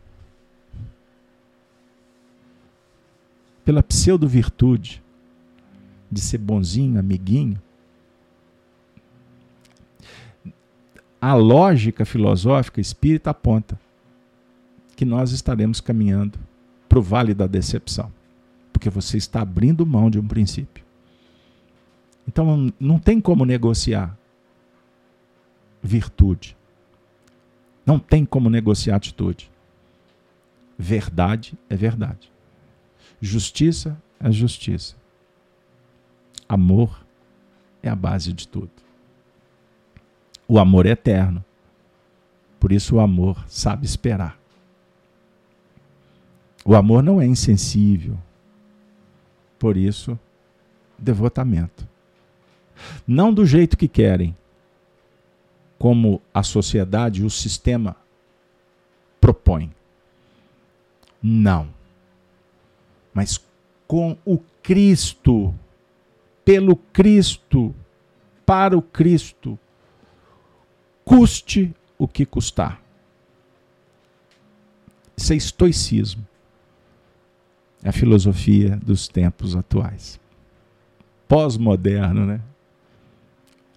[3.64, 5.02] pela pseudo-virtude
[6.10, 7.60] de ser bonzinho, amiguinho,
[11.20, 13.78] a lógica filosófica espírita aponta
[14.96, 16.38] que nós estaremos caminhando
[16.88, 18.12] para o vale da decepção,
[18.72, 20.84] porque você está abrindo mão de um princípio.
[22.26, 24.16] Então não tem como negociar
[25.82, 26.56] virtude.
[27.84, 29.50] Não tem como negociar atitude.
[30.78, 32.30] Verdade é verdade.
[33.24, 34.96] Justiça é justiça.
[36.48, 37.06] Amor
[37.80, 38.72] é a base de tudo.
[40.48, 41.44] O amor é eterno.
[42.58, 44.36] Por isso o amor sabe esperar.
[46.64, 48.18] O amor não é insensível.
[49.56, 50.18] Por isso,
[50.98, 51.86] devotamento.
[53.06, 54.36] Não do jeito que querem,
[55.78, 57.94] como a sociedade e o sistema
[59.20, 59.72] propõem.
[61.22, 61.81] Não.
[63.12, 63.40] Mas
[63.86, 65.54] com o Cristo,
[66.44, 67.74] pelo Cristo,
[68.46, 69.58] para o Cristo,
[71.04, 72.80] custe o que custar.
[75.16, 76.26] Isso é estoicismo.
[77.82, 80.18] É a filosofia dos tempos atuais.
[81.28, 82.40] Pós-moderno, né?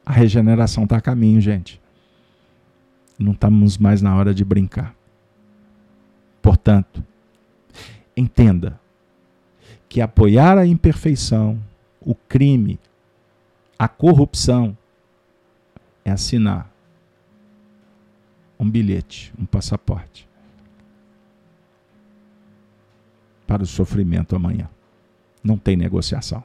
[0.05, 1.81] A regeneração está a caminho, gente.
[3.17, 4.95] Não estamos mais na hora de brincar.
[6.41, 7.03] Portanto,
[8.15, 8.79] entenda
[9.95, 11.57] que apoiar a imperfeição,
[12.01, 12.77] o crime,
[13.79, 14.77] a corrupção
[16.03, 16.69] é assinar
[18.59, 20.27] um bilhete, um passaporte
[23.47, 24.69] para o sofrimento amanhã.
[25.41, 26.43] Não tem negociação.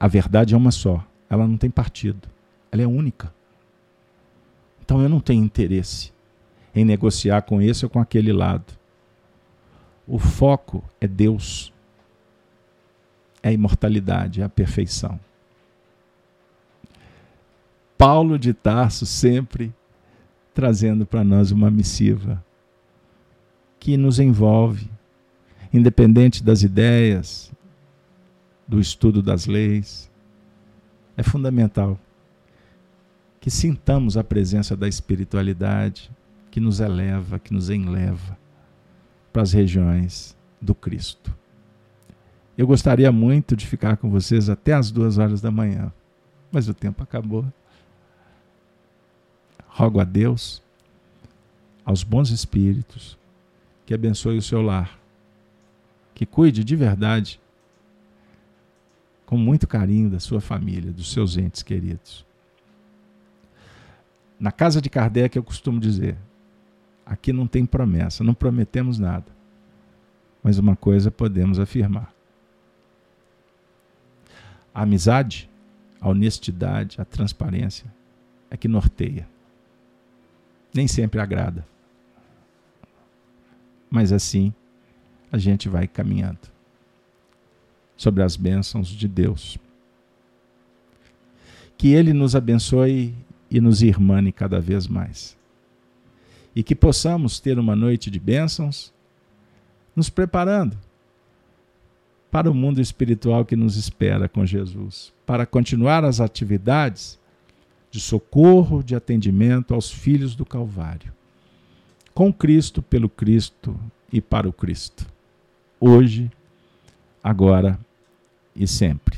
[0.00, 2.26] A verdade é uma só, ela não tem partido,
[2.72, 3.34] ela é única.
[4.80, 6.10] Então eu não tenho interesse
[6.74, 8.77] em negociar com esse ou com aquele lado.
[10.10, 11.70] O foco é Deus,
[13.42, 15.20] é a imortalidade, é a perfeição.
[17.98, 19.70] Paulo de Tarso sempre
[20.54, 22.42] trazendo para nós uma missiva
[23.78, 24.90] que nos envolve,
[25.70, 27.52] independente das ideias,
[28.66, 30.10] do estudo das leis.
[31.18, 32.00] É fundamental
[33.40, 36.10] que sintamos a presença da espiritualidade
[36.50, 38.38] que nos eleva, que nos enleva
[39.32, 41.36] para as regiões do Cristo.
[42.56, 45.92] Eu gostaria muito de ficar com vocês até as duas horas da manhã,
[46.50, 47.44] mas o tempo acabou.
[49.68, 50.60] Rogo a Deus,
[51.84, 53.16] aos bons espíritos,
[53.86, 54.98] que abençoe o seu lar,
[56.14, 57.40] que cuide de verdade,
[59.24, 62.26] com muito carinho, da sua família, dos seus entes queridos.
[64.40, 66.16] Na casa de Kardec, eu costumo dizer:
[67.08, 69.26] aqui não tem promessa, não prometemos nada.
[70.42, 72.12] Mas uma coisa podemos afirmar:
[74.74, 75.48] a amizade,
[76.00, 77.92] a honestidade, a transparência
[78.50, 79.26] é que norteia.
[80.72, 81.66] Nem sempre agrada.
[83.90, 84.52] Mas assim
[85.32, 86.40] a gente vai caminhando
[87.96, 89.58] sobre as bênçãos de Deus.
[91.76, 93.14] Que Ele nos abençoe
[93.50, 95.37] e nos irmane cada vez mais.
[96.58, 98.92] E que possamos ter uma noite de bênçãos,
[99.94, 100.76] nos preparando
[102.32, 107.16] para o mundo espiritual que nos espera com Jesus, para continuar as atividades
[107.92, 111.12] de socorro, de atendimento aos filhos do Calvário.
[112.12, 113.78] Com Cristo, pelo Cristo
[114.12, 115.06] e para o Cristo.
[115.78, 116.28] Hoje,
[117.22, 117.78] agora
[118.56, 119.16] e sempre.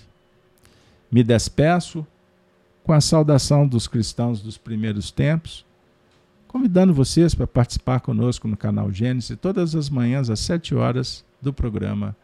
[1.10, 2.06] Me despeço
[2.84, 5.64] com a saudação dos cristãos dos primeiros tempos,
[6.50, 11.52] convidando vocês para participar conosco no canal Gênesis todas as manhãs às sete horas do
[11.52, 12.16] programa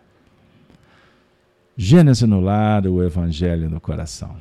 [1.76, 4.36] Gênesis no Lar, o Evangelho no Coração.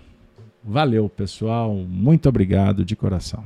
[0.64, 1.76] Valeu, pessoal.
[1.76, 3.44] Muito obrigado de coração.